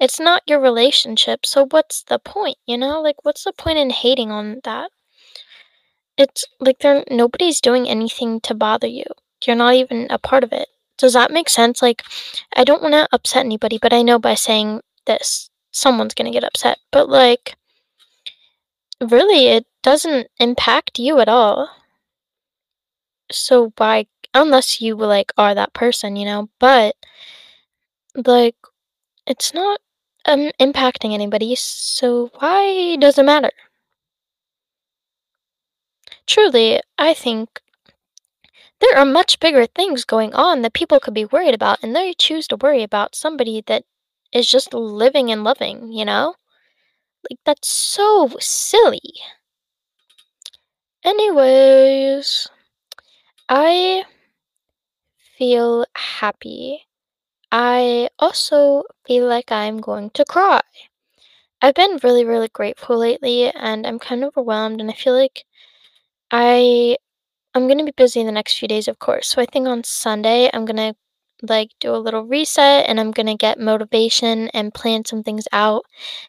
It's 0.00 0.18
not 0.18 0.42
your 0.46 0.58
relationship, 0.58 1.46
so 1.46 1.66
what's 1.70 2.02
the 2.02 2.18
point, 2.18 2.58
you 2.66 2.76
know? 2.76 3.00
Like 3.00 3.24
what's 3.24 3.44
the 3.44 3.52
point 3.52 3.78
in 3.78 3.90
hating 3.90 4.32
on 4.32 4.60
that? 4.64 4.90
It's 6.16 6.44
like 6.58 6.80
there 6.80 7.04
nobody's 7.10 7.60
doing 7.60 7.88
anything 7.88 8.40
to 8.42 8.54
bother 8.54 8.88
you. 8.88 9.04
You're 9.46 9.56
not 9.56 9.74
even 9.74 10.08
a 10.10 10.18
part 10.18 10.42
of 10.44 10.52
it. 10.52 10.68
Does 10.98 11.12
that 11.12 11.30
make 11.30 11.48
sense? 11.48 11.82
Like 11.82 12.02
I 12.56 12.64
don't 12.64 12.82
want 12.82 12.94
to 12.94 13.08
upset 13.12 13.44
anybody, 13.44 13.78
but 13.78 13.92
I 13.92 14.02
know 14.02 14.18
by 14.18 14.34
saying 14.34 14.80
this 15.06 15.50
someone's 15.70 16.14
going 16.14 16.26
to 16.26 16.38
get 16.38 16.44
upset. 16.44 16.78
But 16.90 17.08
like 17.08 17.56
really 19.02 19.48
it 19.48 19.66
doesn't 19.82 20.28
impact 20.38 20.98
you 20.98 21.20
at 21.20 21.28
all. 21.28 21.68
So 23.32 23.72
why 23.78 24.06
unless 24.32 24.80
you 24.80 24.94
like 24.94 25.32
are 25.36 25.54
that 25.56 25.72
person, 25.72 26.14
you 26.16 26.24
know, 26.24 26.50
but 26.60 26.94
like 28.14 28.56
it's 29.26 29.54
not 29.54 29.80
um 30.26 30.50
impacting 30.60 31.14
anybody, 31.14 31.54
so 31.56 32.30
why 32.40 32.96
does 32.96 33.18
it 33.18 33.24
matter? 33.24 33.52
Truly, 36.26 36.80
I 36.98 37.14
think 37.14 37.62
there 38.80 38.98
are 38.98 39.06
much 39.06 39.40
bigger 39.40 39.64
things 39.64 40.04
going 40.04 40.34
on 40.34 40.60
that 40.60 40.74
people 40.74 41.00
could 41.00 41.14
be 41.14 41.24
worried 41.24 41.54
about, 41.54 41.78
and 41.82 41.96
they 41.96 42.12
choose 42.12 42.46
to 42.48 42.56
worry 42.56 42.82
about 42.82 43.14
somebody 43.14 43.62
that 43.66 43.86
is 44.30 44.50
just 44.50 44.74
living 44.74 45.30
and 45.32 45.42
loving, 45.42 45.90
you 45.90 46.04
know? 46.04 46.34
Like, 47.30 47.40
that's 47.44 47.68
so 47.68 48.30
silly. 48.40 49.00
Anyways, 51.04 52.48
I 53.48 54.04
feel 55.38 55.84
happy. 55.94 56.86
I 57.52 58.10
also 58.18 58.84
feel 59.06 59.26
like 59.28 59.52
I'm 59.52 59.80
going 59.80 60.10
to 60.12 60.24
cry. 60.24 60.62
I've 61.62 61.74
been 61.74 61.98
really, 62.02 62.24
really 62.24 62.48
grateful 62.48 62.98
lately, 62.98 63.50
and 63.50 63.86
I'm 63.86 63.98
kind 63.98 64.22
of 64.24 64.28
overwhelmed, 64.36 64.80
and 64.80 64.90
I 64.90 64.94
feel 64.94 65.14
like 65.14 65.44
I 66.32 66.96
I'm 67.54 67.68
gonna 67.68 67.84
be 67.84 67.92
busy 67.92 68.20
in 68.20 68.26
the 68.26 68.32
next 68.32 68.58
few 68.58 68.68
days, 68.68 68.88
of 68.88 68.98
course. 69.00 69.28
So 69.30 69.42
I 69.42 69.46
think 69.46 69.66
on 69.68 69.84
Sunday 69.84 70.50
I'm 70.54 70.64
gonna 70.66 70.94
like 71.42 71.70
do 71.80 71.94
a 71.94 71.98
little 71.98 72.22
reset 72.24 72.88
and 72.88 73.00
I'm 73.00 73.10
gonna 73.12 73.36
get 73.36 73.58
motivation 73.60 74.48
and 74.50 74.74
plan 74.74 75.04
some 75.04 75.22
things 75.22 75.46
out 75.52 75.84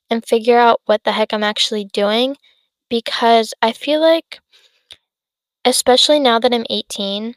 and 0.10 0.26
figure 0.26 0.60
out 0.60 0.82
what 0.86 1.04
the 1.06 1.14
heck 1.14 1.34
I'm 1.34 1.44
actually 1.44 1.86
doing 1.86 2.38
because 2.90 3.54
I 3.62 3.74
feel 3.74 4.02
like 4.02 4.42
especially 5.66 6.20
now 6.20 6.40
that 6.40 6.54
I'm 6.54 6.66
18 6.70 7.36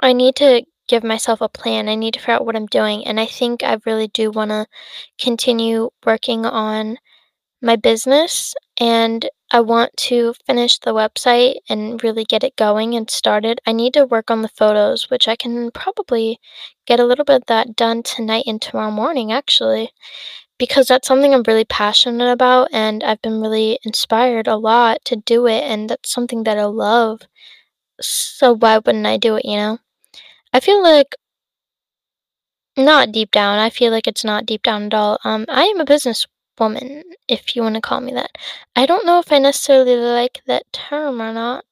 I 0.00 0.12
need 0.14 0.36
to 0.36 0.64
give 0.88 1.04
myself 1.04 1.40
a 1.42 1.48
plan. 1.48 1.88
I 1.88 1.94
need 1.94 2.14
to 2.14 2.20
figure 2.20 2.34
out 2.34 2.46
what 2.46 2.56
I'm 2.56 2.66
doing, 2.66 3.06
and 3.06 3.20
I 3.20 3.26
think 3.26 3.62
I 3.62 3.78
really 3.84 4.08
do 4.08 4.30
wanna 4.30 4.66
continue 5.20 5.90
working 6.06 6.46
on 6.46 6.98
my 7.60 7.76
business, 7.76 8.54
and 8.78 9.28
I 9.50 9.60
want 9.60 9.96
to 9.96 10.34
finish 10.46 10.78
the 10.78 10.94
website 10.94 11.56
and 11.68 12.02
really 12.04 12.24
get 12.24 12.44
it 12.44 12.56
going 12.56 12.94
and 12.94 13.10
started. 13.10 13.60
I 13.66 13.72
need 13.72 13.94
to 13.94 14.06
work 14.06 14.30
on 14.30 14.42
the 14.42 14.48
photos, 14.48 15.10
which 15.10 15.26
I 15.26 15.36
can 15.36 15.70
probably 15.70 16.38
get 16.86 17.00
a 17.00 17.04
little 17.04 17.24
bit 17.24 17.36
of 17.36 17.46
that 17.46 17.74
done 17.76 18.02
tonight 18.02 18.44
and 18.46 18.60
tomorrow 18.60 18.90
morning, 18.90 19.32
actually, 19.32 19.90
because 20.58 20.88
that's 20.88 21.08
something 21.08 21.34
I'm 21.34 21.44
really 21.46 21.64
passionate 21.64 22.30
about, 22.30 22.68
and 22.72 23.02
I've 23.02 23.22
been 23.22 23.40
really 23.40 23.78
inspired 23.84 24.48
a 24.48 24.56
lot 24.56 25.04
to 25.06 25.16
do 25.16 25.46
it, 25.46 25.62
and 25.64 25.88
that's 25.90 26.12
something 26.12 26.44
that 26.44 26.58
I 26.58 26.64
love. 26.64 27.22
So 28.00 28.54
why 28.54 28.78
wouldn't 28.78 29.06
I 29.06 29.16
do 29.18 29.36
it, 29.36 29.44
you 29.44 29.56
know? 29.56 29.78
I 30.52 30.60
feel 30.60 30.82
like 30.82 31.14
not 32.76 33.12
deep 33.12 33.30
down, 33.32 33.58
I 33.58 33.70
feel 33.70 33.90
like 33.92 34.06
it's 34.06 34.24
not 34.24 34.46
deep 34.46 34.62
down 34.62 34.84
at 34.84 34.94
all. 34.94 35.18
Um, 35.24 35.44
I 35.48 35.64
am 35.64 35.80
a 35.80 35.84
businesswoman, 36.58 37.02
if 37.26 37.54
you 37.56 37.62
want 37.62 37.74
to 37.76 37.80
call 37.80 38.00
me 38.00 38.12
that. 38.12 38.32
I 38.76 38.86
don't 38.86 39.06
know 39.06 39.18
if 39.18 39.32
I 39.32 39.38
necessarily 39.38 39.96
like 39.96 40.42
that 40.46 40.64
term 40.72 41.20
or 41.20 41.32
not. 41.32 41.64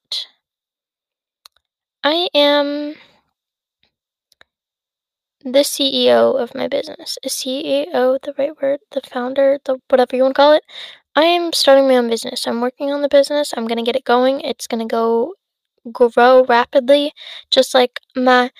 I 2.05 2.29
am 2.35 2.95
the 5.45 5.65
CEO 5.65 6.41
of 6.41 6.55
my 6.55 6.69
business. 6.69 7.19
Is 7.23 7.33
CEO 7.33 8.19
the 8.23 8.35
right 8.39 8.61
word? 8.61 8.81
The 8.93 9.01
founder, 9.01 9.59
the 9.65 9.79
whatever 9.89 10.17
you 10.17 10.23
want 10.23 10.35
to 10.35 10.41
call 10.41 10.53
it. 10.53 10.65
I 11.15 11.25
am 11.25 11.53
starting 11.53 11.89
my 11.89 11.97
own 11.97 12.11
business. 12.11 12.47
I'm 12.47 12.61
working 12.61 12.93
on 12.93 13.03
the 13.03 13.09
business. 13.09 13.55
I'm 13.57 13.67
gonna 13.67 13.83
get 13.85 13.97
it 13.97 14.05
going. 14.05 14.41
It's 14.41 14.67
gonna 14.67 14.87
go 14.87 15.35
grow 15.93 16.45
rapidly, 16.45 17.13
just 17.51 17.75
like 17.75 18.01
my 18.17 18.51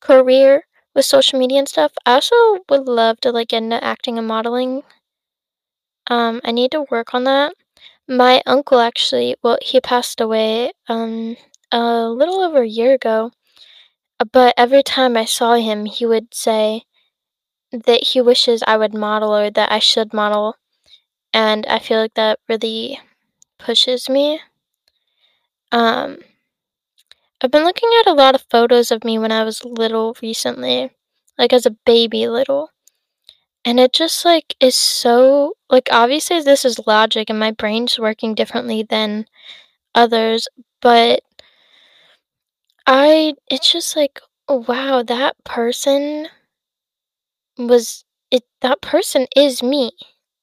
career 0.00 0.66
with 0.94 1.04
social 1.06 1.38
media 1.38 1.58
and 1.58 1.68
stuff. 1.68 1.92
I 2.06 2.14
also 2.14 2.36
would 2.68 2.88
love 2.88 3.20
to 3.22 3.32
like 3.32 3.48
get 3.48 3.62
into 3.62 3.82
acting 3.82 4.18
and 4.18 4.28
modeling. 4.28 4.82
Um, 6.08 6.40
I 6.44 6.52
need 6.52 6.72
to 6.72 6.86
work 6.90 7.14
on 7.14 7.24
that. 7.24 7.54
My 8.08 8.42
uncle 8.46 8.80
actually, 8.80 9.36
well, 9.42 9.58
he 9.62 9.80
passed 9.80 10.20
away 10.20 10.72
um 10.88 11.36
a 11.72 12.08
little 12.08 12.40
over 12.40 12.62
a 12.62 12.68
year 12.68 12.94
ago. 12.94 13.32
But 14.32 14.54
every 14.58 14.82
time 14.82 15.16
I 15.16 15.24
saw 15.24 15.54
him, 15.54 15.86
he 15.86 16.06
would 16.06 16.34
say 16.34 16.84
that 17.72 18.04
he 18.04 18.20
wishes 18.20 18.62
I 18.66 18.76
would 18.76 18.94
model 18.94 19.34
or 19.34 19.50
that 19.50 19.72
I 19.72 19.78
should 19.78 20.12
model. 20.14 20.56
And 21.34 21.66
I 21.66 21.78
feel 21.80 22.00
like 22.00 22.14
that 22.14 22.40
really 22.48 23.00
pushes 23.58 24.08
me. 24.08 24.40
Um, 25.72 26.18
I've 27.40 27.50
been 27.50 27.64
looking 27.64 27.88
at 28.00 28.06
a 28.06 28.12
lot 28.12 28.34
of 28.34 28.44
photos 28.50 28.90
of 28.90 29.02
me 29.02 29.18
when 29.18 29.32
I 29.32 29.42
was 29.42 29.64
little 29.64 30.14
recently, 30.20 30.90
like 31.38 31.54
as 31.54 31.64
a 31.64 31.70
baby 31.70 32.28
little. 32.28 32.72
And 33.66 33.78
it 33.78 33.92
just 33.92 34.24
like 34.24 34.56
is 34.60 34.74
so 34.76 35.54
like 35.68 35.88
obviously 35.92 36.40
this 36.40 36.64
is 36.64 36.86
logic 36.86 37.28
and 37.28 37.38
my 37.38 37.50
brain's 37.50 37.98
working 37.98 38.34
differently 38.34 38.82
than 38.82 39.26
others, 39.94 40.48
but 40.82 41.22
I 42.88 43.34
it's 43.48 43.70
just 43.70 43.94
like 43.94 44.20
wow, 44.48 45.02
that 45.04 45.36
person 45.44 46.28
was 47.58 48.04
it 48.30 48.44
that 48.60 48.80
person 48.80 49.26
is 49.36 49.62
me. 49.62 49.92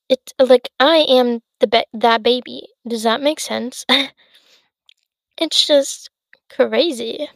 It's 0.10 0.34
like 0.40 0.70
I 0.80 0.98
am 1.10 1.42
the 1.60 1.68
ba- 1.68 1.86
that 1.94 2.24
baby. 2.24 2.68
Does 2.88 3.04
that 3.04 3.22
make 3.22 3.40
sense? 3.40 3.86
it's 5.38 5.66
just 5.66 6.10
crazy. 6.50 7.30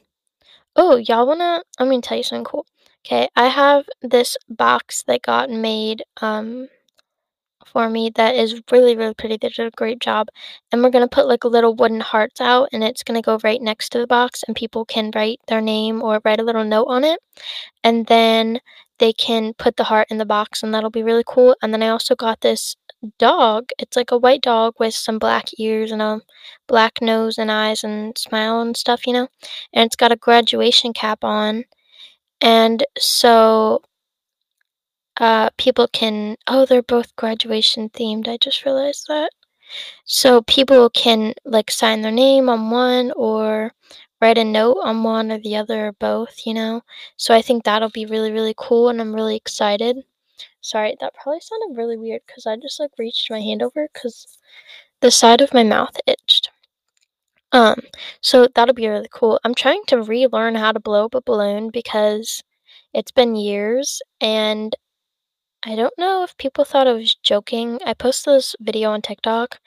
Oh, 0.75 0.97
y'all 0.97 1.27
wanna? 1.27 1.63
I'm 1.79 1.89
gonna 1.89 2.01
tell 2.01 2.17
you 2.17 2.23
something 2.23 2.45
cool. 2.45 2.65
Okay, 3.07 3.29
I 3.35 3.47
have 3.47 3.85
this 4.01 4.37
box 4.49 5.03
that 5.07 5.21
got 5.23 5.49
made 5.49 6.03
um 6.21 6.67
for 7.65 7.89
me 7.89 8.09
that 8.15 8.35
is 8.35 8.61
really 8.71 8.95
really 8.95 9.13
pretty. 9.13 9.37
They 9.37 9.49
did 9.49 9.67
a 9.67 9.71
great 9.71 9.99
job, 9.99 10.27
and 10.71 10.83
we're 10.83 10.89
gonna 10.89 11.07
put 11.07 11.27
like 11.27 11.43
little 11.45 11.75
wooden 11.75 11.99
hearts 12.01 12.41
out, 12.41 12.69
and 12.71 12.83
it's 12.83 13.03
gonna 13.03 13.21
go 13.21 13.39
right 13.43 13.61
next 13.61 13.89
to 13.89 13.99
the 13.99 14.07
box, 14.07 14.43
and 14.47 14.55
people 14.55 14.85
can 14.85 15.11
write 15.15 15.39
their 15.47 15.61
name 15.61 16.01
or 16.01 16.21
write 16.25 16.39
a 16.39 16.43
little 16.43 16.63
note 16.63 16.85
on 16.87 17.03
it, 17.03 17.19
and 17.83 18.07
then 18.07 18.59
they 18.99 19.13
can 19.13 19.53
put 19.55 19.77
the 19.77 19.85
heart 19.85 20.07
in 20.11 20.17
the 20.19 20.25
box, 20.25 20.63
and 20.63 20.73
that'll 20.73 20.89
be 20.91 21.03
really 21.03 21.23
cool. 21.27 21.55
And 21.61 21.73
then 21.73 21.83
I 21.83 21.89
also 21.89 22.15
got 22.15 22.41
this 22.41 22.75
dog. 23.19 23.69
It's 23.79 23.97
like 23.97 24.11
a 24.11 24.17
white 24.17 24.41
dog 24.41 24.75
with 24.79 24.95
some 24.95 25.19
black 25.19 25.49
ears 25.59 25.91
and 25.91 26.01
a 26.01 26.21
black 26.67 27.01
nose 27.01 27.37
and 27.39 27.51
eyes 27.51 27.83
and 27.83 28.17
smile 28.17 28.61
and 28.61 28.75
stuff, 28.77 29.07
you 29.07 29.13
know? 29.13 29.27
And 29.73 29.85
it's 29.87 29.95
got 29.97 30.11
a 30.13 30.17
graduation 30.17 30.93
cap 30.93 31.23
on. 31.23 31.65
And 32.41 32.83
so 32.97 33.81
uh, 35.19 35.49
people 35.57 35.87
can, 35.87 36.37
oh, 36.47 36.65
they're 36.65 36.81
both 36.81 37.15
graduation 37.15 37.89
themed. 37.89 38.27
I 38.27 38.37
just 38.37 38.65
realized 38.65 39.05
that. 39.07 39.31
So 40.05 40.41
people 40.43 40.89
can 40.89 41.33
like 41.45 41.71
sign 41.71 42.01
their 42.01 42.11
name 42.11 42.49
on 42.49 42.71
one 42.71 43.11
or 43.15 43.73
write 44.21 44.37
a 44.37 44.45
note 44.45 44.79
on 44.83 45.03
one 45.03 45.31
or 45.31 45.39
the 45.39 45.55
other 45.57 45.87
or 45.87 45.93
both, 45.93 46.45
you 46.45 46.53
know? 46.53 46.83
So 47.17 47.33
I 47.35 47.41
think 47.41 47.63
that'll 47.63 47.89
be 47.89 48.05
really, 48.05 48.31
really 48.31 48.55
cool 48.57 48.89
and 48.89 49.01
I'm 49.01 49.15
really 49.15 49.35
excited. 49.37 49.97
Sorry, 50.61 50.97
that 51.01 51.15
probably 51.15 51.41
sounded 51.41 51.77
really 51.77 51.97
weird 51.97 52.21
because 52.27 52.47
I 52.47 52.57
just 52.57 52.79
like 52.79 52.91
reached 52.99 53.31
my 53.31 53.41
hand 53.41 53.63
over 53.63 53.89
because 53.93 54.39
the 55.01 55.11
side 55.11 55.41
of 55.41 55.53
my 55.53 55.63
mouth 55.63 55.97
itched. 56.07 56.51
Um, 57.51 57.79
so 58.21 58.47
that'll 58.53 58.73
be 58.75 58.87
really 58.87 59.07
cool. 59.11 59.39
I'm 59.43 59.55
trying 59.55 59.83
to 59.87 60.01
relearn 60.01 60.55
how 60.55 60.71
to 60.71 60.79
blow 60.79 61.05
up 61.05 61.15
a 61.15 61.21
balloon 61.21 61.69
because 61.71 62.43
it's 62.93 63.11
been 63.11 63.35
years 63.35 64.01
and 64.21 64.75
I 65.63 65.75
don't 65.75 65.93
know 65.97 66.23
if 66.23 66.37
people 66.37 66.65
thought 66.65 66.87
I 66.87 66.93
was 66.93 67.15
joking. 67.15 67.79
I 67.85 67.93
posted 67.93 68.35
this 68.35 68.55
video 68.61 68.91
on 68.91 69.01
TikTok 69.01 69.59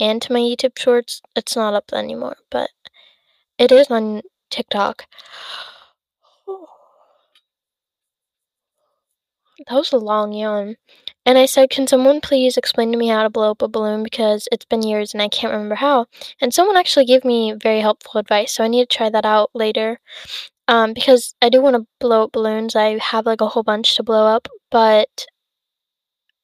and 0.00 0.22
to 0.22 0.32
my 0.32 0.40
YouTube 0.40 0.78
shorts. 0.78 1.22
It's 1.36 1.56
not 1.56 1.74
up 1.74 1.92
anymore, 1.94 2.36
but 2.50 2.70
it 3.58 3.72
is 3.72 3.90
on 3.90 4.22
TikTok. 4.50 5.06
That 9.68 9.74
was 9.76 9.90
a 9.92 9.96
long 9.96 10.32
yawn. 10.34 10.76
And 11.26 11.38
I 11.38 11.46
said, 11.46 11.70
Can 11.70 11.86
someone 11.86 12.20
please 12.20 12.56
explain 12.56 12.92
to 12.92 12.98
me 12.98 13.08
how 13.08 13.22
to 13.22 13.30
blow 13.30 13.50
up 13.52 13.62
a 13.62 13.68
balloon 13.68 14.02
because 14.02 14.48
it's 14.52 14.64
been 14.64 14.82
years 14.82 15.12
and 15.14 15.22
I 15.22 15.28
can't 15.28 15.52
remember 15.52 15.76
how? 15.76 16.06
And 16.40 16.52
someone 16.52 16.76
actually 16.76 17.04
gave 17.06 17.24
me 17.24 17.52
very 17.52 17.80
helpful 17.80 18.18
advice, 18.18 18.54
so 18.54 18.64
I 18.64 18.68
need 18.68 18.88
to 18.88 18.96
try 18.96 19.10
that 19.10 19.24
out 19.26 19.50
later. 19.54 20.00
Um, 20.68 20.94
because 20.94 21.34
I 21.42 21.48
do 21.50 21.60
want 21.62 21.76
to 21.76 21.86
blow 22.00 22.24
up 22.24 22.32
balloons. 22.32 22.76
I 22.76 22.98
have 22.98 23.26
like 23.26 23.40
a 23.40 23.48
whole 23.48 23.62
bunch 23.64 23.96
to 23.96 24.02
blow 24.02 24.26
up, 24.26 24.48
but 24.70 25.26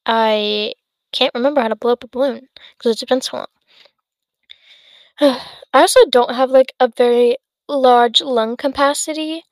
I 0.07 0.73
can't 1.11 1.33
remember 1.35 1.61
how 1.61 1.67
to 1.67 1.75
blow 1.75 1.93
up 1.93 2.03
a 2.03 2.07
balloon 2.07 2.49
because 2.77 2.93
it's 2.93 3.03
been 3.09 3.21
so 3.21 3.37
long. 3.37 3.47
I 5.19 5.81
also 5.81 6.05
don't 6.09 6.33
have 6.35 6.49
like 6.49 6.73
a 6.79 6.87
very 6.87 7.37
large 7.67 8.21
lung 8.21 8.57
capacity. 8.57 9.43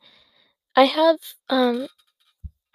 I 0.75 0.85
have 0.85 1.17
um 1.49 1.87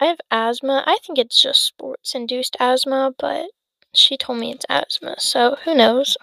I 0.01 0.05
have 0.07 0.19
asthma. 0.31 0.83
I 0.85 0.97
think 1.05 1.17
it's 1.17 1.41
just 1.41 1.65
sports 1.65 2.13
induced 2.15 2.57
asthma, 2.59 3.13
but 3.17 3.51
she 3.93 4.17
told 4.17 4.39
me 4.39 4.51
it's 4.51 4.65
asthma, 4.67 5.15
so 5.19 5.55
who 5.63 5.73
knows? 5.73 6.17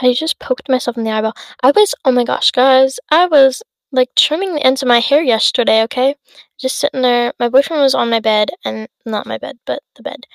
I 0.00 0.12
just 0.12 0.38
poked 0.38 0.68
myself 0.68 0.96
in 0.96 1.04
the 1.04 1.10
eyeball. 1.10 1.34
I 1.62 1.70
was, 1.70 1.94
oh 2.04 2.12
my 2.12 2.24
gosh, 2.24 2.50
guys, 2.50 2.98
I 3.10 3.26
was 3.26 3.62
like 3.90 4.14
trimming 4.16 4.54
the 4.54 4.64
ends 4.66 4.82
of 4.82 4.88
my 4.88 5.00
hair 5.00 5.22
yesterday, 5.22 5.82
okay? 5.84 6.14
Just 6.58 6.78
sitting 6.78 7.02
there. 7.02 7.32
My 7.38 7.48
boyfriend 7.48 7.82
was 7.82 7.94
on 7.94 8.10
my 8.10 8.20
bed, 8.20 8.50
and 8.64 8.88
not 9.04 9.26
my 9.26 9.38
bed, 9.38 9.58
but 9.66 9.82
the 9.96 10.02
bed. 10.02 10.26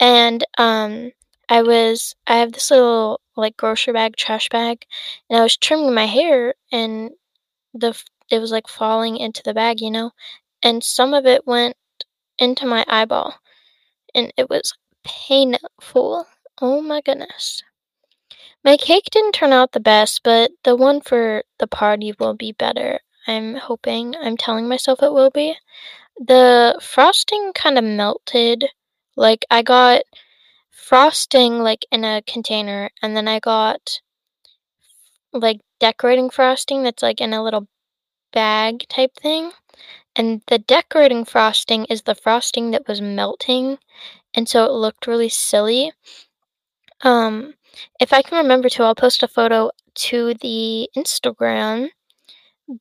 And, 0.00 0.44
um, 0.58 1.12
I 1.48 1.62
was, 1.62 2.14
I 2.26 2.36
have 2.38 2.52
this 2.52 2.70
little 2.70 3.20
like 3.36 3.56
grocery 3.56 3.92
bag, 3.92 4.16
trash 4.16 4.48
bag, 4.48 4.84
and 5.30 5.38
I 5.38 5.42
was 5.42 5.56
trimming 5.56 5.94
my 5.94 6.06
hair, 6.06 6.54
and 6.72 7.10
the, 7.74 8.00
it 8.30 8.38
was 8.40 8.50
like 8.50 8.68
falling 8.68 9.16
into 9.18 9.42
the 9.44 9.54
bag, 9.54 9.80
you 9.80 9.90
know? 9.90 10.10
And 10.66 10.82
some 10.82 11.14
of 11.14 11.26
it 11.26 11.46
went 11.46 11.76
into 12.40 12.66
my 12.66 12.84
eyeball, 12.88 13.36
and 14.12 14.32
it 14.36 14.50
was 14.50 14.74
painful. 15.04 16.26
Oh 16.60 16.82
my 16.82 17.00
goodness. 17.00 17.62
My 18.64 18.76
cake 18.76 19.04
didn't 19.12 19.36
turn 19.36 19.52
out 19.52 19.70
the 19.70 19.78
best, 19.78 20.22
but 20.24 20.50
the 20.64 20.74
one 20.74 21.00
for 21.02 21.44
the 21.60 21.68
party 21.68 22.14
will 22.18 22.34
be 22.34 22.50
better. 22.50 22.98
I'm 23.28 23.54
hoping. 23.54 24.16
I'm 24.20 24.36
telling 24.36 24.66
myself 24.66 25.04
it 25.04 25.12
will 25.12 25.30
be. 25.30 25.54
The 26.18 26.76
frosting 26.82 27.52
kind 27.54 27.78
of 27.78 27.84
melted. 27.84 28.64
Like, 29.14 29.44
I 29.48 29.62
got 29.62 30.02
frosting, 30.72 31.60
like, 31.60 31.86
in 31.92 32.04
a 32.04 32.22
container, 32.26 32.90
and 33.00 33.16
then 33.16 33.28
I 33.28 33.38
got, 33.38 34.00
like, 35.32 35.60
decorating 35.78 36.28
frosting 36.28 36.82
that's, 36.82 37.04
like, 37.04 37.20
in 37.20 37.32
a 37.32 37.44
little 37.44 37.68
bag 38.32 38.88
type 38.88 39.12
thing. 39.14 39.52
And 40.16 40.42
the 40.48 40.58
decorating 40.58 41.24
frosting 41.24 41.84
is 41.84 42.02
the 42.02 42.16
frosting 42.16 42.72
that 42.72 42.88
was 42.88 43.00
melting, 43.00 43.78
and 44.34 44.48
so 44.48 44.64
it 44.64 44.72
looked 44.72 45.06
really 45.06 45.28
silly. 45.28 45.92
Um, 47.02 47.54
if 48.00 48.12
I 48.12 48.22
can 48.22 48.38
remember 48.38 48.68
to, 48.70 48.82
I'll 48.82 48.94
post 48.94 49.22
a 49.22 49.28
photo 49.28 49.70
to 49.96 50.34
the 50.34 50.88
Instagram. 50.96 51.88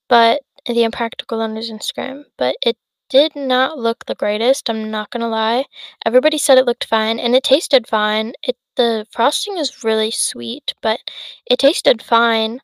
But 0.07 0.41
the 0.65 0.83
Impractical 0.83 1.39
Loners 1.39 1.69
Instagram, 1.69 2.23
but 2.37 2.55
it 2.61 2.77
did 3.09 3.35
not 3.35 3.77
look 3.77 4.05
the 4.05 4.15
greatest. 4.15 4.69
I'm 4.69 4.89
not 4.89 5.11
gonna 5.11 5.27
lie. 5.29 5.65
Everybody 6.05 6.37
said 6.39 6.57
it 6.57 6.65
looked 6.65 6.85
fine, 6.85 7.19
and 7.19 7.35
it 7.35 7.43
tasted 7.43 7.87
fine. 7.87 8.33
It 8.43 8.57
the 8.75 9.05
frosting 9.11 9.57
is 9.57 9.83
really 9.83 10.11
sweet, 10.11 10.73
but 10.81 10.99
it 11.45 11.59
tasted 11.59 12.01
fine, 12.01 12.61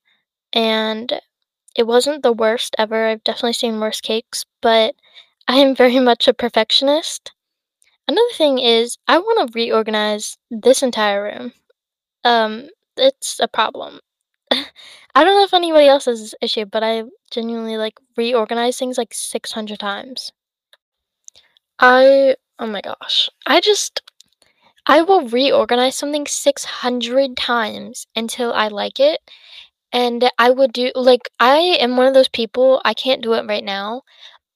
and 0.53 1.21
it 1.75 1.88
wasn't 1.88 2.23
the 2.23 2.34
worst 2.34 2.75
ever. 2.77 3.07
I've 3.07 3.23
definitely 3.23 3.53
seen 3.53 3.79
worse 3.79 4.01
cakes, 4.01 4.45
but 4.62 4.95
I 5.47 5.57
am 5.57 5.75
very 5.75 5.99
much 6.10 6.27
a 6.27 6.34
perfectionist. 6.34 7.34
Another 8.07 8.34
thing 8.36 8.60
is 8.60 8.97
I 9.07 9.19
want 9.19 9.47
to 9.49 9.53
reorganize 9.57 10.38
this 10.51 10.84
entire 10.84 11.23
room. 11.23 11.53
Um, 12.23 12.69
it's 12.97 13.39
a 13.39 13.47
problem. 13.47 14.01
I 14.51 15.23
don't 15.23 15.38
know 15.38 15.43
if 15.43 15.53
anybody 15.53 15.88
else 15.88 16.05
has 16.05 16.21
this 16.21 16.36
issue, 16.41 16.65
but 16.65 16.84
I 16.84 17.03
genuinely 17.31 17.77
like 17.77 17.99
reorganize 18.17 18.77
things 18.77 18.97
like 18.97 19.13
600 19.13 19.79
times. 19.79 20.31
I, 21.79 22.36
oh 22.60 22.67
my 22.67 22.81
gosh, 22.81 23.29
I 23.45 23.60
just, 23.60 24.01
I 24.88 25.01
will 25.01 25.27
reorganize 25.27 25.95
something 25.95 26.27
600 26.27 27.38
times 27.38 28.07
until 28.15 28.53
I 28.53 28.69
like 28.69 28.99
it. 28.99 29.21
And 29.93 30.30
I 30.38 30.49
would 30.51 30.73
do, 30.73 30.91
like, 30.95 31.30
I 31.39 31.58
am 31.80 31.97
one 31.97 32.08
of 32.08 32.13
those 32.13 32.30
people, 32.30 32.82
I 32.86 32.93
can't 32.93 33.21
do 33.21 33.34
it 33.34 33.45
right 33.47 33.63
now, 33.63 34.04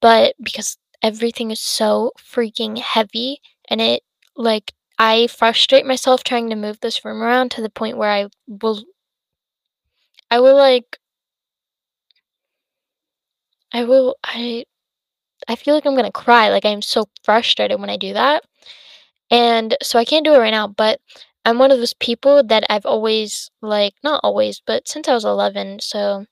but 0.02 0.36
because 0.44 0.78
everything 1.04 1.52
is 1.52 1.62
so 1.62 2.12
freaking 2.20 2.80
heavy 2.80 3.42
and 3.70 3.82
it, 3.82 4.04
like, 4.36 4.74
I 5.00 5.28
frustrate 5.28 5.86
myself 5.86 6.24
trying 6.24 6.50
to 6.52 6.56
move 6.58 6.80
this 6.82 7.06
room 7.06 7.24
around 7.24 7.52
to 7.52 7.62
the 7.62 7.70
point 7.72 7.98
where 7.98 8.12
I 8.12 8.28
will 8.48 8.84
I 10.30 10.40
will 10.40 10.56
like 10.56 11.00
I 13.72 13.84
will 13.84 14.16
I 14.24 14.66
I 15.48 15.56
feel 15.56 15.76
like 15.76 15.86
I'm 15.86 15.96
gonna 15.96 16.12
cry. 16.12 16.50
Like 16.50 16.66
I'm 16.66 16.82
so 16.84 17.06
frustrated 17.24 17.80
when 17.80 17.90
I 17.92 17.98
do 17.98 18.14
that. 18.14 18.44
And 19.32 19.78
so 19.84 20.00
I 20.00 20.06
can't 20.06 20.26
do 20.26 20.36
it 20.36 20.40
right 20.40 20.52
now, 20.52 20.68
but 20.68 21.02
I'm 21.46 21.60
one 21.60 21.72
of 21.72 21.78
those 21.78 21.94
people 21.94 22.44
that 22.44 22.66
I've 22.70 22.86
always 22.86 23.52
like 23.62 23.94
not 24.04 24.20
always, 24.24 24.60
but 24.66 24.88
since 24.90 25.08
I 25.08 25.14
was 25.14 25.24
11, 25.24 25.80
so 25.80 26.26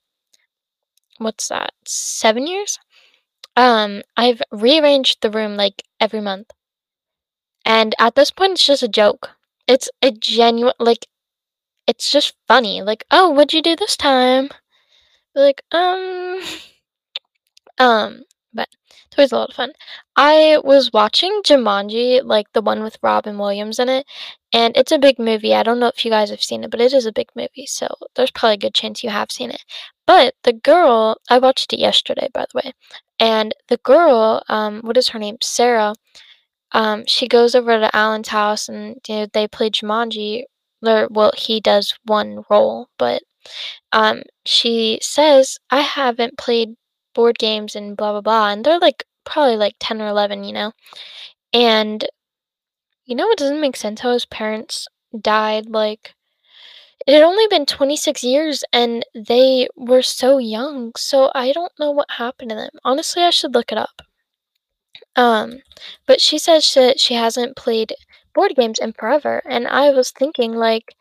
what's 1.18 1.48
that? 1.48 1.74
7 1.88 2.46
years? 2.46 2.78
Um 3.58 4.04
I've 4.18 4.42
rearranged 4.52 5.22
the 5.22 5.32
room 5.32 5.56
like 5.58 5.84
every 6.00 6.22
month. 6.22 6.52
And 7.66 7.96
at 8.00 8.16
this 8.16 8.32
point 8.32 8.54
it's 8.54 8.66
just 8.66 8.84
a 8.84 8.88
joke. 8.88 9.32
It's 9.68 9.90
a 10.02 10.12
genuine 10.12 10.74
like 10.80 11.08
it's 11.88 12.12
just 12.12 12.36
funny. 12.48 12.82
Like, 12.82 13.06
"Oh, 13.12 13.30
what'd 13.32 13.54
you 13.54 13.62
do 13.62 13.76
this 13.76 13.98
time?" 13.98 14.50
like, 15.36 15.64
"Um" 15.72 16.42
Um, 17.78 18.24
it's 19.14 19.20
always 19.20 19.32
a 19.32 19.36
lot 19.36 19.50
of 19.50 19.56
fun. 19.56 19.72
I 20.16 20.60
was 20.64 20.92
watching 20.92 21.42
Jumanji, 21.46 22.22
like 22.24 22.52
the 22.54 22.62
one 22.62 22.84
with 22.84 22.98
Robin 23.02 23.38
Williams 23.38 23.80
in 23.80 23.90
it, 23.90 24.06
and 24.52 24.76
it's 24.76 24.92
a 24.92 24.98
big 25.00 25.20
movie. 25.20 25.54
I 25.54 25.64
don't 25.64 25.80
know 25.80 25.88
if 25.88 26.04
you 26.04 26.12
guys 26.12 26.30
have 26.30 26.42
seen 26.42 26.64
it, 26.64 26.72
but 26.72 26.82
it 26.82 26.94
is 26.94 27.06
a 27.06 27.12
big 27.12 27.30
movie, 27.36 27.66
so 27.66 27.88
there's 28.16 28.32
probably 28.32 28.56
a 28.56 28.58
good 28.58 28.74
chance 28.74 29.04
you 29.04 29.10
have 29.10 29.32
seen 29.32 29.52
it. 29.52 29.64
But 30.08 30.36
the 30.44 30.54
girl, 30.54 31.18
I 31.30 31.38
watched 31.40 31.74
it 31.74 31.80
yesterday, 31.80 32.30
by 32.34 32.46
the 32.52 32.62
way, 32.64 32.74
and 33.20 33.54
the 33.68 33.78
girl, 33.78 34.44
um, 34.50 34.82
what 34.82 34.98
is 34.98 35.10
her 35.10 35.20
name? 35.20 35.38
Sarah. 35.42 35.94
Um, 36.72 37.04
she 37.08 37.28
goes 37.28 37.54
over 37.56 37.80
to 37.80 37.96
Alan's 37.96 38.30
house, 38.30 38.68
and 38.70 38.98
you 39.08 39.16
know, 39.16 39.28
they 39.34 39.48
play 39.48 39.70
Jumanji. 39.70 40.44
Or, 40.86 41.08
well, 41.12 41.32
he 41.38 41.62
does 41.62 41.94
one 42.06 42.44
role, 42.50 42.90
but 42.98 43.24
um, 43.92 44.24
she 44.46 45.00
says, 45.02 45.58
"I 45.70 45.82
haven't 45.82 46.38
played 46.38 46.76
board 47.14 47.38
games 47.40 47.76
and 47.76 47.98
blah 47.98 48.12
blah 48.14 48.22
blah 48.22 48.50
and 48.52 48.66
they're 48.66 48.80
like 48.80 49.06
probably 49.26 49.56
like 49.58 49.76
10 49.80 50.02
or 50.02 50.08
11 50.08 50.44
you 50.44 50.54
know? 50.54 50.72
And 51.54 52.06
you 53.06 53.16
know 53.16 53.30
it 53.32 53.38
doesn't 53.40 53.62
make 53.62 53.76
sense? 53.78 54.02
How 54.02 54.14
his 54.14 54.26
parents 54.26 54.88
died 55.20 55.68
like 55.68 56.16
it 57.08 57.14
had 57.14 57.24
only 57.24 57.48
been 57.48 57.66
26 57.66 58.24
years 58.24 58.64
and 58.74 59.06
they 59.16 59.68
were 59.76 60.02
so 60.04 60.38
young 60.40 60.92
so 60.98 61.32
i 61.36 61.52
don't 61.54 61.72
know 61.80 61.92
what 61.92 62.12
happened 62.12 62.50
to 62.52 62.56
them. 62.56 62.72
Honestly 62.86 63.24
i 63.24 63.30
should 63.32 63.54
look 63.54 63.72
it 63.72 63.78
up. 63.78 64.02
Um 65.16 65.60
but 66.08 66.22
she 66.22 66.38
says 66.38 66.74
that 66.76 67.00
she 67.00 67.14
hasn't 67.16 67.56
played 67.58 67.94
board 68.34 68.54
games 68.56 68.80
in 68.80 68.94
forever 68.94 69.42
and 69.46 69.68
i 69.68 69.90
was 69.92 70.12
thinking 70.12 70.54
like 70.54 70.96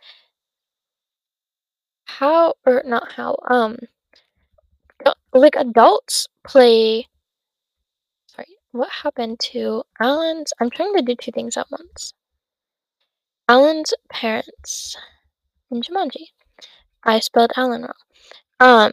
how 2.07 2.55
or 2.67 2.83
not 2.85 3.13
how 3.13 3.37
um 3.49 3.77
like 5.33 5.57
adults 5.57 6.29
play 6.45 7.09
sorry 8.27 8.57
what 8.73 8.91
happened 9.03 9.39
to 9.41 9.83
alan's 10.01 10.53
i'm 10.61 10.71
trying 10.71 10.95
to 10.95 11.03
do 11.03 11.15
two 11.15 11.33
things 11.33 11.57
at 11.57 11.71
once. 11.71 12.15
Alan's 13.49 13.93
parents 14.11 14.97
in 15.71 15.83
jumanji. 15.83 16.29
I 17.05 17.21
spelled 17.21 17.53
alan 17.57 17.83
wrong. 17.83 17.93
Um 18.61 18.93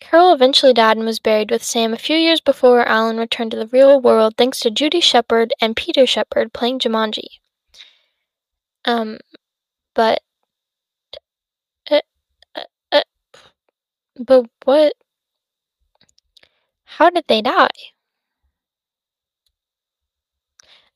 carol 0.00 0.32
eventually 0.32 0.72
died 0.72 0.96
and 0.96 1.04
was 1.04 1.18
buried 1.18 1.50
with 1.50 1.62
sam 1.62 1.92
a 1.92 1.98
few 1.98 2.16
years 2.16 2.40
before 2.40 2.86
alan 2.86 3.18
returned 3.18 3.50
to 3.50 3.56
the 3.58 3.66
real 3.66 4.00
world 4.00 4.34
thanks 4.38 4.60
to 4.60 4.70
judy 4.70 5.00
shepherd 5.00 5.52
and 5.60 5.76
peter 5.76 6.06
shepherd 6.06 6.52
playing 6.52 6.78
jumanji. 6.78 7.26
Um 8.84 9.18
but 9.94 10.22
uh, 11.90 12.00
uh, 12.54 12.64
uh, 12.92 13.02
but 14.18 14.46
what 14.64 14.92
how 16.84 17.10
did 17.10 17.26
they 17.28 17.42
die? 17.42 17.68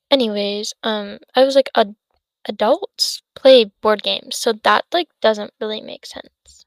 Anyways, 0.09 0.72
um, 0.85 1.18
I 1.35 1.42
was 1.42 1.56
like, 1.56 1.68
ad- 1.74 1.96
adults 2.44 3.22
play 3.35 3.64
board 3.64 4.04
games, 4.04 4.37
so 4.37 4.52
that 4.52 4.85
like 4.92 5.09
doesn't 5.20 5.52
really 5.61 5.80
make 5.80 6.06
sense. 6.06 6.64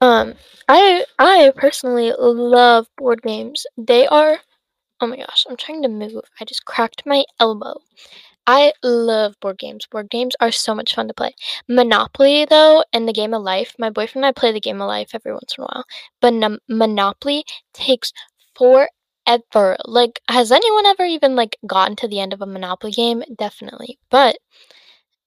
Um, 0.00 0.34
I 0.68 1.04
I 1.18 1.52
personally 1.56 2.12
love 2.18 2.88
board 2.96 3.22
games. 3.22 3.66
They 3.76 4.06
are, 4.06 4.40
oh 5.00 5.06
my 5.08 5.16
gosh, 5.18 5.46
I'm 5.48 5.56
trying 5.56 5.82
to 5.82 5.88
move. 5.88 6.22
I 6.40 6.44
just 6.46 6.64
cracked 6.66 7.06
my 7.06 7.24
elbow. 7.40 7.80
I 8.48 8.72
love 8.82 9.38
board 9.40 9.58
games. 9.58 9.86
Board 9.86 10.10
games 10.10 10.34
are 10.40 10.50
so 10.50 10.74
much 10.74 10.92
fun 10.94 11.06
to 11.06 11.14
play. 11.14 11.34
Monopoly, 11.68 12.44
though, 12.46 12.82
and 12.92 13.06
the 13.06 13.12
game 13.12 13.32
of 13.32 13.42
life, 13.42 13.74
my 13.78 13.90
boyfriend 13.90 14.24
and 14.24 14.26
I 14.26 14.32
play 14.32 14.50
the 14.52 14.60
game 14.60 14.80
of 14.80 14.88
life 14.88 15.10
every 15.14 15.32
once 15.32 15.54
in 15.56 15.62
a 15.62 15.66
while, 15.66 15.84
but 16.20 16.32
n- 16.34 16.58
Monopoly 16.68 17.44
takes 17.72 18.12
forever. 18.56 19.76
Like, 19.84 20.20
has 20.28 20.50
anyone 20.50 20.86
ever 20.86 21.04
even 21.04 21.36
like 21.36 21.58
gotten 21.66 21.94
to 21.96 22.08
the 22.08 22.18
end 22.20 22.32
of 22.32 22.42
a 22.42 22.46
Monopoly 22.46 22.90
game? 22.92 23.22
Definitely. 23.36 23.98
But 24.10 24.38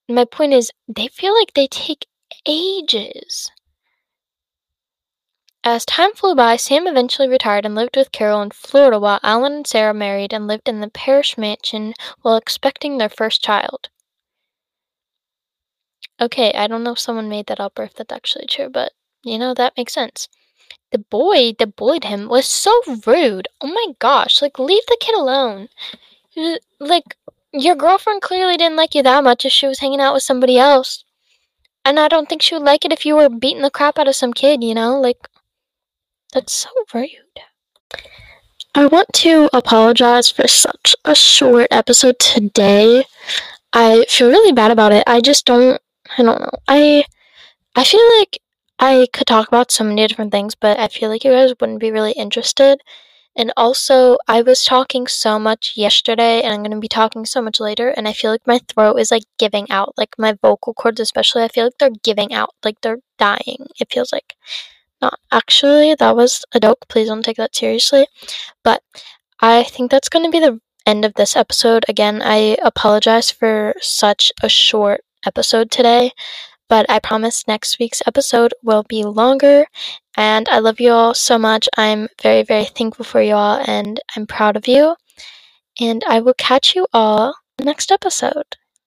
my 0.08 0.24
point 0.24 0.52
is, 0.54 0.70
they 0.88 1.08
feel 1.08 1.34
like 1.34 1.54
they 1.54 1.66
take 1.68 2.06
ages. 2.46 3.50
As 5.64 5.84
time 5.84 6.12
flew 6.12 6.34
by, 6.34 6.56
Sam 6.56 6.88
eventually 6.88 7.28
retired 7.28 7.64
and 7.64 7.76
lived 7.76 7.96
with 7.96 8.10
Carol 8.10 8.42
in 8.42 8.50
Florida 8.50 8.98
while 8.98 9.20
Alan 9.22 9.52
and 9.52 9.66
Sarah 9.66 9.94
married 9.94 10.32
and 10.32 10.48
lived 10.48 10.68
in 10.68 10.80
the 10.80 10.90
Parrish 10.90 11.38
mansion 11.38 11.94
while 12.22 12.34
expecting 12.36 12.98
their 12.98 13.08
first 13.08 13.42
child. 13.44 13.88
Okay, 16.20 16.52
I 16.52 16.66
don't 16.66 16.82
know 16.82 16.92
if 16.92 16.98
someone 16.98 17.28
made 17.28 17.46
that 17.46 17.60
up 17.60 17.78
or 17.78 17.84
if 17.84 17.94
that's 17.94 18.12
actually 18.12 18.46
true, 18.46 18.68
but 18.68 18.92
you 19.22 19.38
know, 19.38 19.54
that 19.54 19.76
makes 19.76 19.94
sense. 19.94 20.28
The 20.90 20.98
boy 20.98 21.52
that 21.58 21.76
bullied 21.76 22.04
him 22.04 22.28
was 22.28 22.46
so 22.46 22.82
rude. 23.06 23.46
Oh 23.60 23.68
my 23.68 23.94
gosh, 24.00 24.42
like, 24.42 24.58
leave 24.58 24.84
the 24.86 24.98
kid 25.00 25.14
alone. 25.14 25.68
Like, 26.80 27.16
your 27.52 27.76
girlfriend 27.76 28.20
clearly 28.22 28.56
didn't 28.56 28.76
like 28.76 28.94
you 28.94 29.02
that 29.04 29.22
much 29.22 29.44
if 29.44 29.52
she 29.52 29.66
was 29.68 29.78
hanging 29.78 30.00
out 30.00 30.14
with 30.14 30.24
somebody 30.24 30.58
else. 30.58 31.04
And 31.84 32.00
I 32.00 32.08
don't 32.08 32.28
think 32.28 32.42
she 32.42 32.54
would 32.54 32.64
like 32.64 32.84
it 32.84 32.92
if 32.92 33.06
you 33.06 33.14
were 33.16 33.28
beating 33.28 33.62
the 33.62 33.70
crap 33.70 33.98
out 33.98 34.08
of 34.08 34.16
some 34.16 34.32
kid, 34.32 34.64
you 34.64 34.74
know? 34.74 35.00
Like, 35.00 35.28
that's 36.32 36.52
so 36.52 36.70
rude. 36.94 37.08
I 38.74 38.86
want 38.86 39.12
to 39.14 39.50
apologize 39.52 40.30
for 40.30 40.48
such 40.48 40.96
a 41.04 41.14
short 41.14 41.68
episode 41.70 42.18
today. 42.18 43.04
I 43.72 44.04
feel 44.08 44.28
really 44.28 44.52
bad 44.52 44.70
about 44.70 44.92
it. 44.92 45.04
I 45.06 45.20
just 45.20 45.44
don't 45.46 45.80
I 46.18 46.22
don't 46.22 46.40
know. 46.40 46.50
I 46.68 47.04
I 47.76 47.84
feel 47.84 48.06
like 48.18 48.38
I 48.78 49.08
could 49.12 49.26
talk 49.26 49.48
about 49.48 49.70
so 49.70 49.84
many 49.84 50.06
different 50.06 50.32
things, 50.32 50.54
but 50.54 50.78
I 50.78 50.88
feel 50.88 51.08
like 51.10 51.24
you 51.24 51.30
guys 51.32 51.54
wouldn't 51.60 51.80
be 51.80 51.90
really 51.92 52.12
interested. 52.12 52.80
And 53.36 53.52
also, 53.56 54.18
I 54.28 54.42
was 54.42 54.64
talking 54.64 55.06
so 55.06 55.38
much 55.38 55.72
yesterday, 55.76 56.42
and 56.42 56.52
I'm 56.52 56.60
going 56.62 56.72
to 56.72 56.80
be 56.80 56.88
talking 56.88 57.24
so 57.24 57.40
much 57.42 57.60
later, 57.60 57.88
and 57.88 58.06
I 58.08 58.12
feel 58.12 58.30
like 58.30 58.46
my 58.46 58.60
throat 58.68 58.96
is 58.98 59.10
like 59.10 59.24
giving 59.38 59.70
out. 59.70 59.94
Like 59.96 60.14
my 60.18 60.34
vocal 60.42 60.74
cords, 60.74 61.00
especially, 61.00 61.42
I 61.44 61.48
feel 61.48 61.64
like 61.66 61.78
they're 61.78 61.90
giving 62.04 62.34
out. 62.34 62.54
Like 62.64 62.80
they're 62.82 63.00
dying, 63.18 63.68
it 63.80 63.90
feels 63.92 64.12
like. 64.12 64.34
Not 65.02 65.18
actually, 65.32 65.94
that 65.96 66.16
was 66.16 66.44
a 66.54 66.60
joke. 66.60 66.86
Please 66.88 67.08
don't 67.08 67.24
take 67.24 67.36
that 67.36 67.56
seriously. 67.56 68.06
But 68.62 68.82
I 69.40 69.64
think 69.64 69.90
that's 69.90 70.08
going 70.08 70.24
to 70.24 70.30
be 70.30 70.38
the 70.38 70.60
end 70.86 71.04
of 71.04 71.14
this 71.14 71.36
episode. 71.36 71.84
Again, 71.88 72.22
I 72.22 72.56
apologize 72.62 73.30
for 73.30 73.74
such 73.80 74.30
a 74.42 74.48
short 74.48 75.00
episode 75.26 75.70
today, 75.70 76.12
but 76.68 76.86
I 76.88 77.00
promise 77.00 77.48
next 77.48 77.78
week's 77.78 78.02
episode 78.06 78.54
will 78.62 78.84
be 78.84 79.02
longer. 79.02 79.66
And 80.16 80.48
I 80.48 80.58
love 80.60 80.78
you 80.78 80.92
all 80.92 81.14
so 81.14 81.38
much. 81.38 81.68
I'm 81.76 82.08
very, 82.22 82.44
very 82.44 82.64
thankful 82.64 83.04
for 83.04 83.20
you 83.20 83.34
all, 83.34 83.60
and 83.66 84.00
I'm 84.16 84.26
proud 84.26 84.56
of 84.56 84.68
you. 84.68 84.94
And 85.80 86.04
I 86.06 86.20
will 86.20 86.34
catch 86.34 86.76
you 86.76 86.86
all 86.92 87.34
next 87.60 87.90
episode. 87.90 88.56